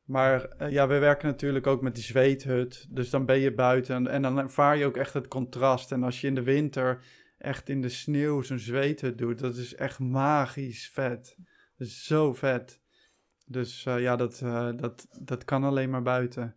[0.05, 2.87] maar eh, ja, we werken natuurlijk ook met die zweethut.
[2.91, 5.93] Dus dan ben je buiten en, en dan ervaar je ook echt het contrast.
[5.93, 7.03] En als je in de winter
[7.39, 11.37] echt in de sneeuw zo'n zweethut doet, dat is echt magisch vet.
[11.77, 12.81] Dat is zo vet.
[13.47, 16.55] Dus eh, ja, dat, eh, dat, dat kan alleen maar buiten.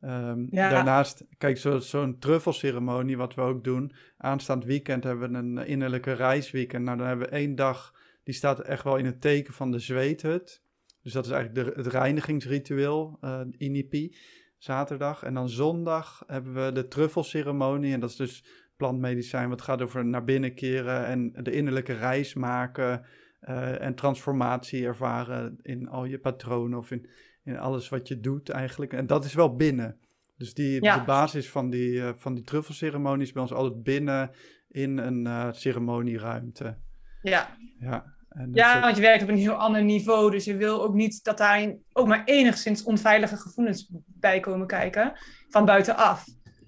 [0.00, 0.68] Ehm, Ja.
[0.70, 3.92] Daarnaast, kijk, zo- zo'n truffelceremonie, wat we ook doen.
[4.16, 6.84] Aanstaand weekend hebben we een innerlijke reisweekend.
[6.84, 9.78] Nou, dan hebben we één dag, die staat echt wel in het teken van de
[9.78, 10.62] zweethut.
[11.02, 14.16] Dus dat is eigenlijk de, het reinigingsritueel, eh INIPI,
[14.58, 15.22] zaterdag.
[15.22, 17.92] En dan zondag hebben we de truffelceremonie.
[17.92, 18.44] En dat is dus
[18.76, 23.04] plantmedicijn, wat gaat over naar binnen keren en de innerlijke reis maken.
[23.40, 27.08] eh, en transformatie ervaren in al je patronen of in,
[27.44, 28.92] in alles wat je doet eigenlijk.
[28.92, 29.98] En dat is wel binnen.
[30.36, 30.98] Dus die, Ja.
[30.98, 34.30] de basis van die, eh, van die truffelceremonie is bij ons altijd binnen
[34.68, 36.76] in een eh, ceremonieruimte.
[37.22, 37.56] Ja.
[37.78, 40.30] Ja, en ja, want je werkt op een heel ander niveau.
[40.30, 45.12] Dus je wil ook niet dat daar ook maar enigszins onveilige gevoelens bij komen kijken.
[45.48, 46.24] Van buitenaf.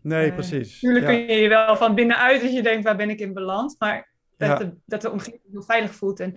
[0.09, 0.81] Nee, eh, precies.
[0.83, 1.19] Natuurlijk ja.
[1.27, 3.77] kun je je wel van binnenuit dat je denkt, waar ben ik in beland?
[3.79, 4.55] Maar dat, Ja.
[4.57, 6.21] de, dat de omgeving heel veilig voelt.
[6.21, 6.37] En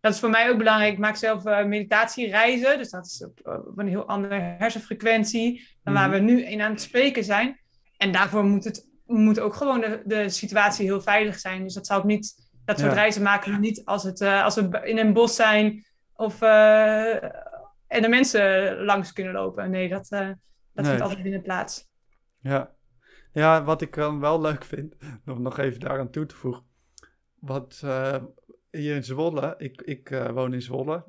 [0.00, 0.92] dat is voor mij ook belangrijk.
[0.92, 2.78] Ik maak zelf eh, meditatiereizen.
[2.78, 6.16] Dus dat is op, op een heel andere hersenfrequentie dan waar Mhm.
[6.18, 7.60] we nu in aan het spreken zijn.
[7.96, 11.62] En daarvoor moet, het, moet ook gewoon de, de situatie heel veilig zijn.
[11.62, 12.46] Dus dat zou ik niet...
[12.64, 12.98] Dat soort Ja.
[12.98, 17.14] reizen maken we niet als, het, eh, als we in een bos zijn of, eh,
[17.86, 19.70] en de mensen langs kunnen lopen.
[19.70, 20.36] Nee, dat, uh, dat
[20.74, 20.84] Nee.
[20.84, 21.86] vindt altijd binnen plaats.
[22.40, 22.70] Ja.
[23.38, 26.62] Ja, wat ik dan wel leuk vind, om nog even daaraan toe te voegen.
[27.38, 28.16] Wat eh,
[28.70, 31.04] hier in Zwolle, ik, ik eh, woon in Zwolle.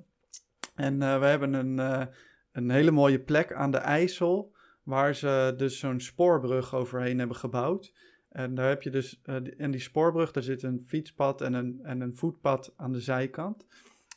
[0.75, 2.05] En eh, we hebben een, eh,
[2.51, 4.53] een hele mooie plek aan de IJssel,
[4.83, 7.93] waar ze dus zo'n spoorbrug overheen hebben gebouwd.
[8.29, 12.01] En daar heb je dus, eh, die- spoorbrug, daar zit een fietspad en een, en
[12.01, 13.65] een voetpad aan de zijkant.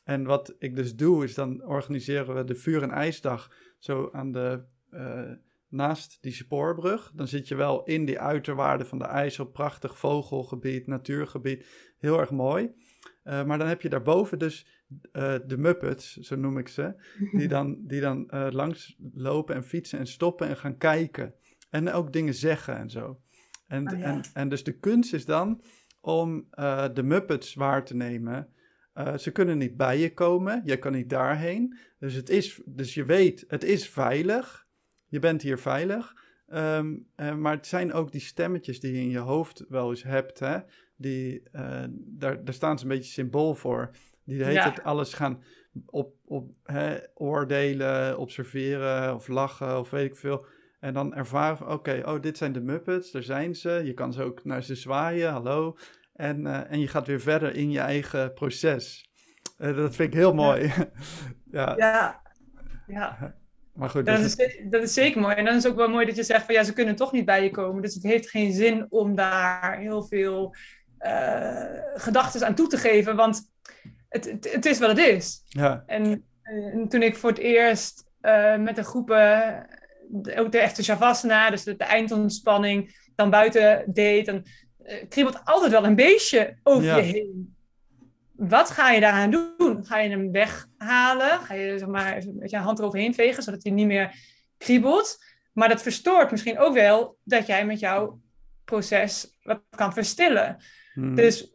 [0.05, 4.33] En wat ik dus doe, is dan organiseren we de vuur- en ijsdag zo aan
[4.33, 5.31] de, eh,
[5.73, 7.12] naast die spoorbrug.
[7.14, 11.66] Dan zit je wel in die uiterwaarden van de IJssel, prachtig vogelgebied, natuurgebied,
[11.99, 12.75] heel erg mooi.
[13.23, 14.66] Eh, maar dan heb je daarboven dus
[15.12, 16.95] eh, de Muppets, zo noem ik ze,
[17.33, 21.35] die dan, die dan eh, langs lopen en fietsen en stoppen en gaan kijken.
[21.70, 23.20] En ook dingen zeggen en zo.
[23.66, 24.05] En, Oh ja.
[24.05, 25.62] en, en dus de kunst is dan
[26.01, 26.49] om
[26.93, 28.49] de Muppets waar te nemen.
[29.16, 31.79] Ze kunnen niet bij je komen, je kan niet daarheen.
[31.99, 34.66] Dus, het is, dus je weet, het is veilig.
[35.13, 36.15] Je bent hier veilig.
[36.49, 40.03] Ehm, eh, maar het zijn ook die stemmetjes die je in je hoofd wel eens
[40.03, 40.39] hebt.
[40.39, 40.59] Hè?
[40.97, 43.91] Die, eh, daar, daar staan ze een beetje symbool voor.
[44.25, 44.63] Die de hele Ja.
[44.63, 45.43] tijd alles gaan
[45.87, 50.47] op, op, hè, oordelen, observeren of lachen of weet ik veel.
[50.81, 53.71] En dan ervaren van, oké, oh, dit zijn de Muppets, daar zijn ze.
[53.85, 55.77] Je kan ze ook naar ze zwaaien, hallo.
[56.15, 59.11] En, eh, en je gaat weer verder in je eigen proces.
[59.59, 60.73] Dat vind ik heel mooi.
[61.51, 62.23] Ja, Ja,
[62.87, 63.41] ja.
[63.75, 64.07] Maar goed.
[64.07, 65.35] Dat, dus is, dat is zeker mooi.
[65.35, 67.12] En dan is het ook wel mooi dat je zegt van ja, ze kunnen toch
[67.12, 67.83] niet bij je komen.
[67.83, 70.55] Dus het heeft geen zin om daar heel veel
[70.99, 71.64] eh
[71.95, 73.16] gedachten aan toe te geven.
[73.16, 73.51] Want
[74.09, 75.43] het, het, het is wat het is.
[75.49, 79.66] ja, En, eh, toen ik voor het eerst eh, met de groepen,
[80.37, 84.45] ook de echte Shavasana, dus de, de eindontspanning, dan buiten deed, dan
[85.09, 86.97] kriebelt altijd wel een beestje over Ja.
[86.97, 87.55] je heen.
[88.49, 89.86] Wat ga je daaraan doen?
[89.86, 91.40] Ga je hem weghalen?
[91.40, 94.14] Ga je zeg maar, even met je hand eroverheen vegen, zodat hij niet meer
[94.59, 95.24] kriebelt?
[95.53, 98.20] Maar dat verstoort misschien ook wel dat jij met jouw
[98.64, 100.57] proces wat kan verstillen.
[100.95, 101.51] hm, Dus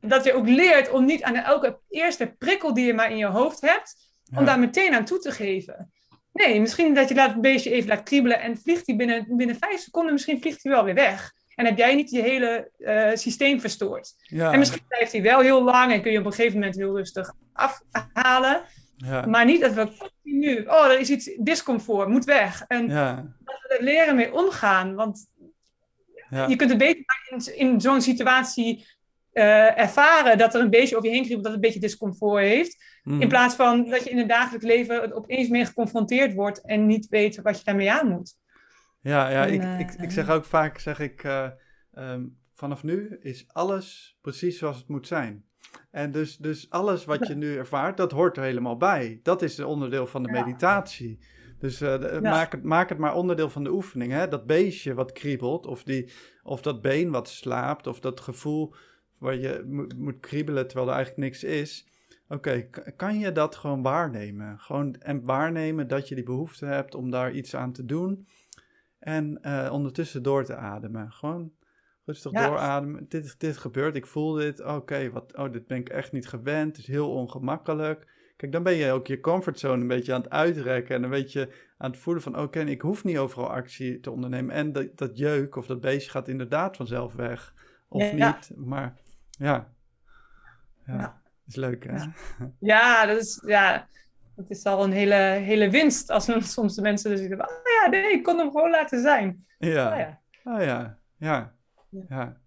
[0.00, 3.26] dat je ook leert om niet aan elke eerste prikkel die je maar in je
[3.26, 3.94] hoofd hebt,
[4.36, 5.92] om daar meteen aan toe te geven.
[6.32, 9.56] Nee, misschien dat je laat het beestje even laat kriebelen en vliegt hij binnen, binnen
[9.56, 11.32] vijf seconden, misschien vliegt hij wel weer weg.
[11.56, 14.14] En heb jij niet je hele eh, systeem verstoord.
[14.16, 16.76] ja, En misschien blijft hij wel heel lang en kun je op een gegeven moment
[16.76, 18.62] heel rustig afhalen.
[18.96, 22.64] ja, Maar niet dat we continu, oh, er is iets discomfort, moet weg.
[22.68, 24.94] En ja, dat we er leren mee omgaan.
[24.94, 25.26] Want
[26.48, 28.86] je kunt het beter in, in zo'n situatie
[29.32, 32.42] eh, ervaren dat er een beestje over je heen kriebelt dat het een beetje discomfort
[32.42, 32.84] heeft.
[33.02, 36.86] hm, In plaats van dat je in het dagelijks leven opeens meer geconfronteerd wordt en
[36.86, 38.34] niet weet wat je daarmee aan moet.
[39.06, 41.48] Ja, ja En, ik, eh, ik, ik zeg ook vaak, zeg ik, eh,
[41.92, 45.44] ehm, vanaf nu is alles precies zoals het moet zijn.
[45.90, 49.20] En dus, dus alles wat je nu ervaart, dat hoort er helemaal bij.
[49.22, 50.44] Dat is een onderdeel van de Ja.
[50.44, 51.18] meditatie.
[51.58, 52.30] Dus eh, de- Ja.
[52.30, 54.12] maak, het, maak het maar onderdeel van de oefening.
[54.12, 54.28] Hè?
[54.28, 58.74] Dat beestje wat kriebelt, of, die, of dat been wat slaapt, of dat gevoel
[59.18, 61.86] waar je moet, moet kriebelen terwijl er eigenlijk niks is.
[62.28, 64.58] Oké, kan je dat gewoon waarnemen?
[64.58, 68.26] Gewoon en waarnemen dat je die behoefte hebt om daar iets aan te doen.
[68.98, 71.12] En eh, ondertussen door te ademen.
[71.12, 71.52] Gewoon
[72.04, 72.46] rustig Ja.
[72.46, 73.06] doorademen.
[73.08, 74.64] Dit, dit gebeurt, ik voel dit.
[74.64, 76.76] Oké, wat oh, dit ben ik echt niet gewend.
[76.76, 78.14] Het is heel ongemakkelijk.
[78.36, 80.94] Kijk, dan ben je ook je comfortzone een beetje aan het uitrekken.
[80.96, 82.38] En een beetje aan het voelen van...
[82.38, 84.54] Oké, ik hoef niet overal actie te ondernemen.
[84.54, 87.54] En dat, dat jeuk of dat beestje gaat inderdaad vanzelf weg.
[87.88, 88.34] Of Ja.
[88.34, 88.50] niet.
[88.56, 88.96] Maar
[89.30, 89.72] ja.
[90.86, 91.96] Ja, is leuk hè?
[91.96, 92.12] Ja.
[92.58, 93.88] Ja, dat is, ja,
[94.36, 96.10] dat is al een hele, hele winst.
[96.10, 99.46] Als soms de mensen dus zeggen, oh ja, nee, ik kon hem gewoon laten zijn.
[99.58, 99.92] Ja.
[99.92, 100.20] Oh ja.
[100.44, 101.54] Oh ja, ja,
[101.90, 102.04] Ja.
[102.08, 102.44] ja.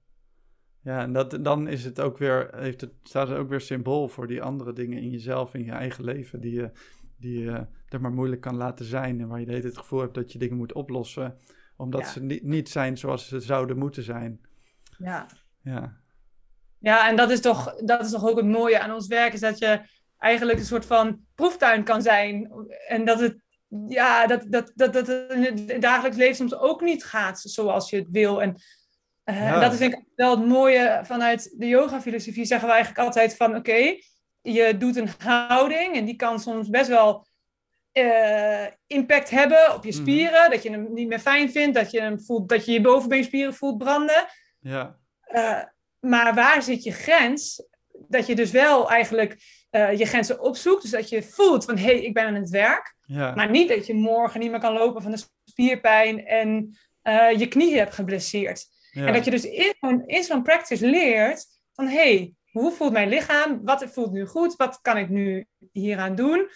[0.84, 4.08] Ja, en dat, dan is het ook weer, heeft het, staat er ook weer symbool
[4.08, 6.72] voor die andere dingen in jezelf, in je eigen leven, die je,
[7.18, 9.22] die je er maar moeilijk kan laten zijn.
[9.22, 11.38] En waar je de hele tijd het gevoel hebt dat je dingen moet oplossen,
[11.78, 12.08] omdat Ja.
[12.08, 14.42] ze niet, niet zijn zoals ze zouden moeten zijn.
[14.98, 15.26] Ja.
[15.62, 15.98] Ja,
[16.80, 19.40] Ja, en dat is, toch, dat is toch ook het mooie aan ons werk, is
[19.40, 19.82] dat je
[20.20, 22.52] eigenlijk een soort van proeftuin kan zijn.
[22.88, 23.38] En dat het,
[23.88, 27.90] ja, dat, dat, dat, dat het in het dagelijks leven soms ook niet gaat zoals
[27.90, 28.42] je het wil.
[28.42, 28.56] En
[29.24, 29.60] eh, Ja.
[29.60, 32.46] dat is denk ik wel het mooie vanuit de yoga-filosofie.
[32.46, 33.96] Zeggen we eigenlijk altijd van, oké,
[34.42, 37.28] je doet een houding en die kan soms best wel
[37.92, 40.00] eh, impact hebben op je Mhm.
[40.02, 40.50] spieren.
[40.52, 43.54] Dat je hem niet meer fijn vindt, dat je, hem voelt, dat je je bovenbeenspieren
[43.54, 44.26] voelt branden.
[44.60, 45.64] ja, Eh,
[46.00, 47.64] maar waar zit je grens?
[48.08, 49.38] Dat je dus wel eigenlijk
[49.70, 50.82] eh, je grenzen opzoekt.
[50.82, 52.96] Dus dat je voelt van, hé, hey, ik ben aan het werk.
[53.06, 57.32] ja, Maar niet dat je morgen niet meer kan lopen van de spierpijn en eh,
[57.40, 58.66] je knie hebt geblesseerd.
[58.92, 59.06] ja.
[59.06, 62.92] En dat je dus in zo'n, in zo'n practice leert van, hé, hey, hoe voelt
[62.92, 63.60] mijn lichaam?
[63.64, 64.56] Wat voelt nu goed?
[64.56, 66.50] Wat kan ik nu hieraan doen?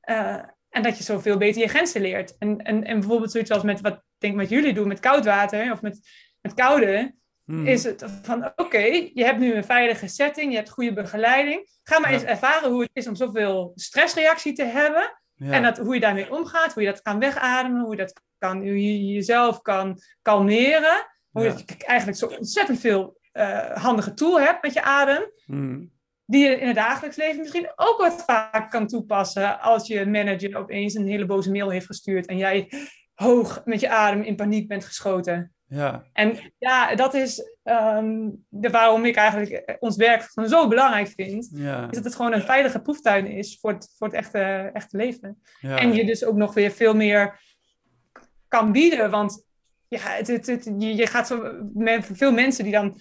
[0.00, 2.38] Eh, En dat je zoveel beter je grenzen leert.
[2.38, 5.72] En, en, en bijvoorbeeld zoiets als met wat denk met jullie doen, met koud water
[5.72, 6.00] of met,
[6.40, 7.14] met koude.
[7.44, 7.66] Mhm.
[7.66, 8.78] Is het van oké,
[9.14, 11.68] je hebt nu een veilige setting, je hebt goede begeleiding.
[11.82, 12.16] Ga maar Ja.
[12.16, 15.20] eens ervaren hoe het is om zoveel stressreactie te hebben.
[15.34, 15.52] Ja.
[15.52, 18.56] En dat, hoe je daarmee omgaat, hoe je dat kan wegademen, hoe je, dat kan,
[18.56, 21.06] hoe je jezelf kan kalmeren.
[21.30, 21.54] Hoe Ja.
[21.66, 25.30] je eigenlijk zo ontzettend veel eh, handige tool hebt met je adem.
[25.46, 25.84] Mhm.
[26.26, 29.60] Die je in het dagelijks leven misschien ook wat vaak kan toepassen.
[29.60, 32.26] Als je manager opeens een hele boze mail heeft gestuurd.
[32.26, 32.72] En jij
[33.14, 35.52] hoog met je adem in paniek bent geschoten.
[35.74, 40.68] Ja, En ja, dat is ehm, de, waarom ik eigenlijk eh, ons werk gewoon zo
[40.68, 41.50] belangrijk vind.
[41.54, 44.96] ja, Is dat het gewoon een veilige proeftuin is voor het, voor het echte, echte
[44.96, 45.42] leven.
[45.60, 45.78] ja.
[45.78, 47.40] En je dus ook nog weer veel meer
[48.48, 49.10] kan bieden.
[49.10, 49.44] Want
[49.88, 53.00] ja, het, het, het- je, je gaat zo met veel mensen die dan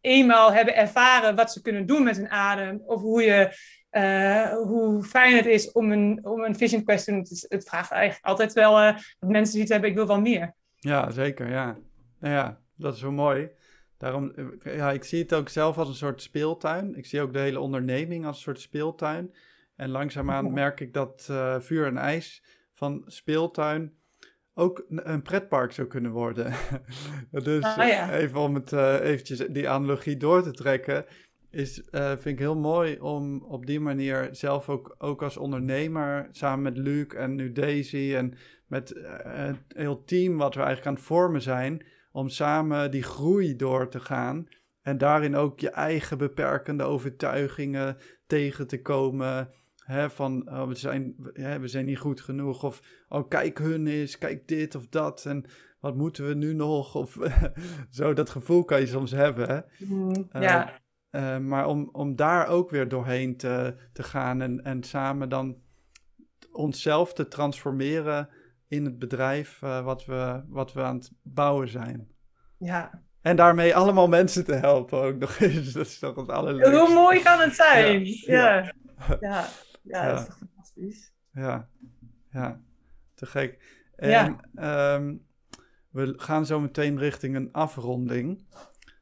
[0.00, 2.82] eenmaal hebben ervaren wat ze kunnen doen met hun adem.
[2.86, 3.56] Of hoe, je,
[3.90, 7.20] eh, hoe fijn het is om een, om een vision quest te doen.
[7.20, 10.20] Het, is- het vraagt eigenlijk altijd wel eh, dat mensen zoiets hebben, ik wil wel
[10.20, 10.54] meer.
[10.78, 11.76] Ja, zeker, ja.
[12.22, 13.50] Nou ja, dat is wel mooi.
[13.98, 16.96] Daarom, eh, ja, ik zie het ook zelf als een soort speeltuin.
[16.96, 19.34] Ik zie ook de hele onderneming als een soort speeltuin.
[19.76, 22.42] En langzaamaan merk ik dat eh, vuur en ijs
[22.72, 23.94] van speeltuin
[24.54, 26.52] ook een- pretpark zou kunnen worden.
[27.30, 28.12] dus Ah, ja.
[28.12, 31.04] even om het eh, eventjes die analogie door te trekken,
[31.50, 36.62] is, vind ik heel mooi om op die manier zelf ook, ook als ondernemer, samen
[36.62, 38.34] met Luc en nu Daisy en
[38.66, 38.88] met
[39.22, 43.88] het heel team wat we eigenlijk aan het vormen zijn, om samen die groei door
[43.88, 44.48] te gaan.
[44.82, 47.96] En daarin ook je eigen beperkende overtuigingen
[48.26, 49.50] tegen te komen.
[49.76, 52.64] Hè, van oh, we, zijn, hè, we zijn niet goed genoeg.
[52.64, 55.26] Of oh, kijk hun eens, kijk dit of dat.
[55.26, 55.44] En
[55.80, 56.94] wat moeten we nu nog?
[56.94, 57.18] Of
[57.90, 59.48] zo, dat gevoel kan je soms hebben.
[59.48, 59.60] Hè?
[60.30, 60.80] Eh, ja,
[61.12, 65.56] Eh, maar om, om daar ook weer doorheen te, te gaan en, en samen dan
[66.52, 68.28] onszelf te transformeren
[68.72, 72.08] in het bedrijf eh, wat, we, wat we aan het bouwen zijn.
[72.58, 73.02] ja.
[73.22, 75.72] En daarmee allemaal mensen te helpen ook nog eens.
[75.78, 76.78] Dat is toch het allerleukste.
[76.78, 78.04] Hoe mooi kan het zijn?
[78.06, 78.56] Ja.
[78.56, 79.46] Ja, ja.
[79.82, 81.12] ja, dat is toch fantastisch.
[81.32, 81.68] Ja,
[82.30, 82.60] ja,
[83.14, 83.58] te gek.
[83.96, 85.16] En ehm,
[85.90, 88.44] we gaan zo meteen richting een afronding.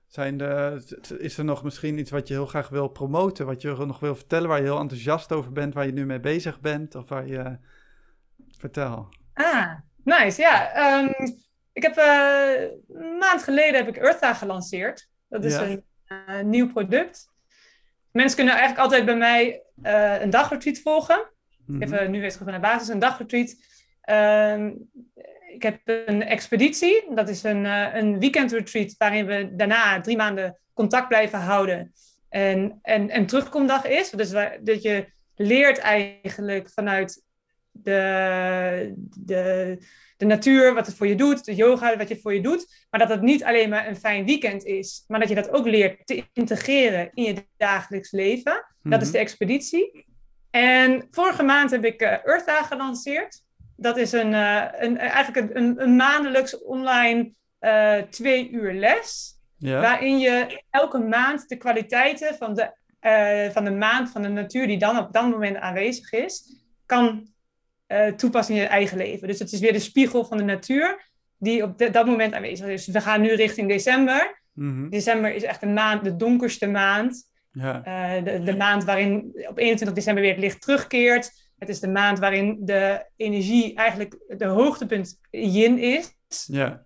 [0.07, 0.85] Zijn er,
[1.19, 4.15] is er nog misschien iets wat je heel graag wil promoten, wat je nog wil
[4.15, 7.27] vertellen, waar je heel enthousiast over bent, waar je nu mee bezig bent, of waar
[7.27, 7.59] je...
[8.59, 9.09] Vertel.
[9.45, 9.73] Ah,
[10.05, 10.41] nice.
[10.41, 11.13] Ja, ehm,
[11.73, 15.09] ik heb eh, een maand geleden heb ik Eartha gelanceerd.
[15.29, 15.63] Dat is Ja.
[15.63, 17.29] een eh, nieuw product.
[18.13, 21.31] Mensen kunnen eigenlijk altijd bij mij eh, een dagretreat volgen.
[21.67, 21.83] Mhm.
[21.83, 23.55] Even nu weer terug naar de basis, een dagretreat.
[24.01, 24.73] Ehm,
[25.53, 27.15] ik heb een expeditie.
[27.15, 31.93] Dat is een, een weekendretreat waarin we daarna drie maanden contact blijven houden.
[32.29, 34.11] En, en, en terugkomdag is.
[34.11, 37.23] Dus waar- dat je leert eigenlijk vanuit
[37.71, 39.77] de, de,
[40.17, 42.87] de natuur, wat het voor je doet, de yoga, wat je voor je doet.
[42.91, 45.67] Maar dat het niet alleen maar een fijn weekend is, maar dat je dat ook
[45.67, 48.65] leert te integreren in je dagelijks leven.
[48.83, 49.17] Dat is Mhm.
[49.17, 50.07] de expeditie.
[50.51, 53.43] En vorige maand heb ik eh Eartha gelanceerd.
[53.77, 59.35] Dat is een, eh, een, eigenlijk een, een, maandelijks online eh, twee uur les.
[59.59, 62.73] Ja, Waarin je elke maand de kwaliteiten van de,
[63.53, 66.57] van de maand, van de natuur die dan op dat moment aanwezig is,
[66.87, 67.29] kan
[67.91, 69.29] eh, toepassen in je eigen leven.
[69.29, 72.67] Dus het is weer de spiegel van de natuur die op de- dat moment aanwezig
[72.67, 72.85] is.
[72.85, 74.43] Dus we gaan nu richting december.
[74.53, 74.89] Mhm.
[74.89, 77.29] December is echt een maand, de donkerste maand.
[77.53, 77.83] ja.
[77.85, 81.31] Eh, de, de maand waarin op 21 december weer het licht terugkeert.
[81.59, 86.15] Het is de maand waarin de energie eigenlijk de hoogtepunt yin is.
[86.47, 86.85] ja,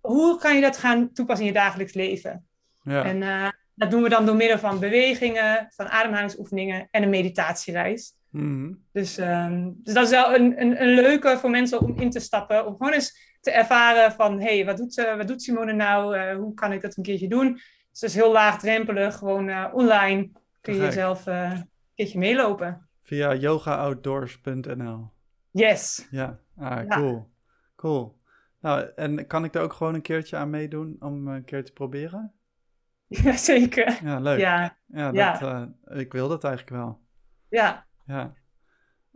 [0.00, 2.46] Hoe kan je dat gaan toepassen in je dagelijks leven?
[2.82, 3.04] ja.
[3.04, 8.14] En eh, dat doen we dan door middel van bewegingen, van ademhalingsoefeningen en een meditatiereis.
[8.30, 8.72] Mhm.
[8.92, 12.20] Dus, ehm, dus dat is wel een, een, een leuke voor mensen om in te
[12.20, 12.66] stappen.
[12.66, 14.40] Om gewoon eens te ervaren van...
[14.40, 16.16] hé, hey, wat, doet, ze- wat doet Simone nou?
[16.16, 17.52] Eh, hoe kan ik dat een keertje doen?
[17.90, 19.16] Dus dat is heel laagdrempelig.
[19.16, 20.94] Gewoon eh, online kun je Te gek.
[20.94, 22.88] zelf eh, een keertje meelopen.
[23.02, 25.10] Via yogaoutdoors.nl.
[25.50, 26.06] Yes.
[26.10, 26.96] Ja, ah, Ja.
[26.96, 27.30] cool.
[27.76, 28.16] Cool.
[28.60, 31.72] Nou, en kan ik er ook gewoon een keertje aan meedoen om een keer te
[31.72, 32.32] proberen?
[33.08, 33.98] Jazeker.
[34.04, 34.38] Ja, leuk.
[34.38, 35.68] Ja, Ja, dat, ja.
[35.84, 37.00] eh, ik wil dat eigenlijk wel.
[37.48, 38.32] ja, Ja.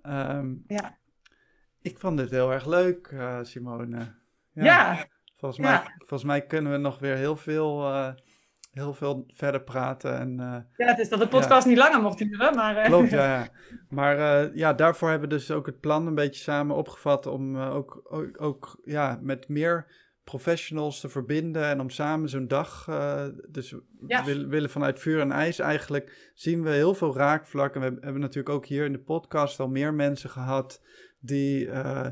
[0.03, 0.99] Ehm, Ja.
[1.83, 4.15] Ik vond dit heel erg leuk, eh, Simone.
[4.53, 5.07] ja.
[5.37, 5.83] Volgens, mij, Ja.
[5.99, 8.13] volgens mij kunnen we nog weer heel veel, eh,
[8.71, 10.19] heel veel verder praten.
[10.19, 12.83] En, eh, ja, het is dat de podcast niet langer mocht duren, maar...
[12.85, 13.25] Klopt, ja.
[13.25, 13.49] ja.
[13.89, 14.17] Maar
[14.57, 18.43] ja, daarvoor hebben we dus ook het plan een beetje samen opgevat om ook, ook,
[18.43, 19.87] ook ja, met meer
[20.25, 22.87] professionals te verbinden en om samen zo'n dag.
[22.89, 23.75] eh, dus
[24.07, 24.25] Ja.
[24.25, 27.81] willen, willen vanuit vuur en ijs eigenlijk zien we heel veel raakvlakken.
[27.81, 30.83] We hebben, natuurlijk ook hier in de podcast al meer mensen gehad
[31.21, 31.71] die.
[31.71, 32.07] eh,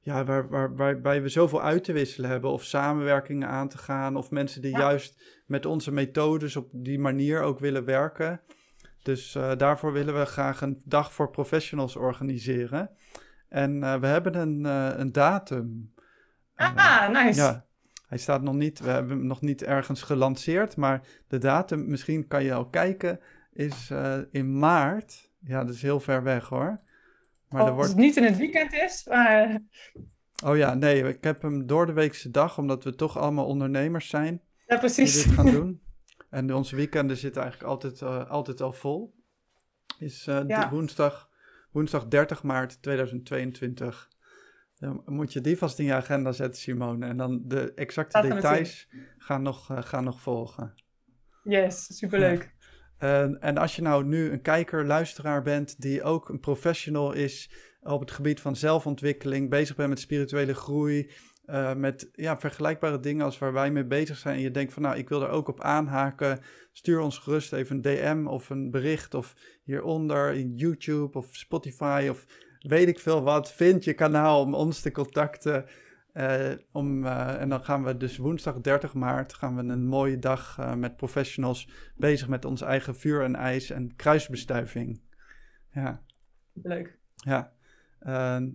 [0.00, 4.16] ja, waar, waar, waarbij we zoveel uit te wisselen hebben, of samenwerkingen aan te gaan,
[4.16, 4.78] of mensen die Ja.
[4.78, 8.40] juist met onze methodes op die manier ook willen werken.
[9.02, 12.90] Dus eh, daarvoor willen we graag een dag voor professionals organiseren.
[13.48, 14.64] En we hebben een,
[15.00, 15.92] een datum.
[16.54, 17.40] Eh, Ah, nice.
[17.40, 17.64] ja,
[18.06, 22.26] hij staat nog niet, we hebben hem nog niet ergens gelanceerd, maar de datum, misschien
[22.26, 23.20] kan je al kijken,
[23.52, 25.30] is eh, in maart.
[25.40, 26.80] Ja, dat is heel ver weg hoor.
[27.48, 29.62] Maar Als wordt het niet in het weekend is, maar
[30.44, 34.08] Oh ja, nee, ik heb hem door de weekse dag, omdat we toch allemaal ondernemers
[34.08, 35.24] zijn ja, die precies.
[35.24, 35.82] dit gaan doen.
[36.30, 39.14] En onze weekenden zitten eigenlijk altijd, eh, altijd al vol.
[39.98, 40.70] Is eh, Ja.
[40.70, 41.30] woensdag,
[41.70, 44.08] woensdag 30 maart 2022.
[44.78, 47.06] Dan moet je die vast in je agenda zetten, Simone.
[47.06, 50.74] En dan de exacte details gaan nog, eh, gaan nog volgen.
[51.42, 52.54] Yes, superleuk.
[52.98, 57.50] En, en als je nou nu een kijker, luisteraar bent die ook een professional is
[57.80, 61.10] op het gebied van zelfontwikkeling, bezig bent met spirituele groei,
[61.44, 64.82] eh, met ja, vergelijkbare dingen als waar wij mee bezig zijn en je denkt van
[64.82, 66.40] nou, ik wil er ook op aanhaken,
[66.72, 72.06] stuur ons gerust even een DM of een bericht of hieronder in YouTube of Spotify
[72.10, 72.26] of
[72.68, 73.52] weet ik veel wat.
[73.52, 75.64] Vind je kanaal om ons te contacten.
[76.12, 80.18] Eh, om, eh, en dan gaan we dus woensdag 30 maart gaan we een mooie
[80.18, 85.00] dag eh, met professionals bezig met ons eigen vuur en ijs en kruisbestuiving.
[85.70, 86.02] Ja,
[86.52, 86.98] Leuk.
[87.14, 87.52] ja.
[88.00, 88.48] Ehm,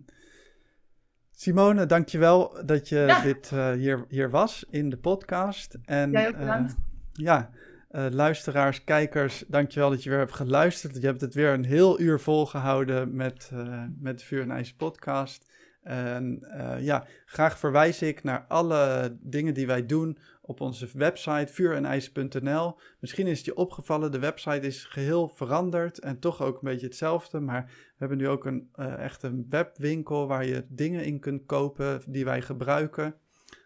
[1.31, 3.21] Simone, dankjewel dat je Ja.
[3.21, 5.77] dit hier, hier was in de podcast.
[5.85, 6.75] En, Jij ook bedankt.
[7.13, 7.49] ja,
[7.89, 10.95] eh, luisteraars, kijkers, dankjewel dat je weer hebt geluisterd.
[10.95, 14.73] Je hebt het weer een heel uur volgehouden met, eh, met de Vuur en IJs
[14.73, 15.51] podcast.
[15.81, 21.53] En eh, ja, graag verwijs ik naar alle dingen die wij doen op onze website
[21.53, 22.79] vuurenijs.nl.
[22.99, 26.85] Misschien is het je opgevallen, de website is geheel veranderd en toch ook een beetje
[26.85, 27.39] hetzelfde.
[27.39, 32.01] Maar we hebben nu ook een, echt een webwinkel waar je dingen in kunt kopen
[32.07, 33.15] die wij gebruiken.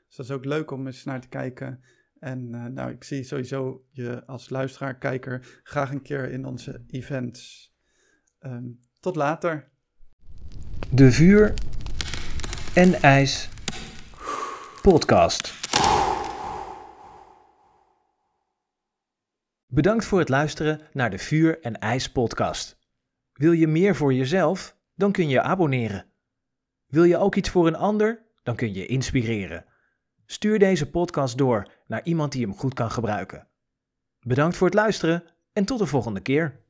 [0.08, 1.84] Dus dat is ook leuk om eens naar te kijken.
[2.24, 6.84] En eh, nou, ik zie sowieso je als luisteraar, kijker graag een keer in onze
[6.88, 7.72] events.
[8.40, 8.66] Ehm,
[9.00, 9.72] tot later.
[10.92, 11.54] De Vuur
[12.76, 13.50] en IJs
[14.82, 15.54] podcast.
[19.68, 22.78] Bedankt voor het luisteren naar de Vuur en IJs podcast.
[23.34, 24.78] Wil je meer voor jezelf?
[24.96, 26.06] Dan kun je abonneren.
[26.88, 28.26] Wil je ook iets voor een ander?
[28.44, 29.66] Dan kun je inspireren.
[30.26, 33.48] Stuur deze podcast door naar iemand die hem goed kan gebruiken.
[34.20, 36.62] Bedankt voor het luisteren en tot de volgende keer.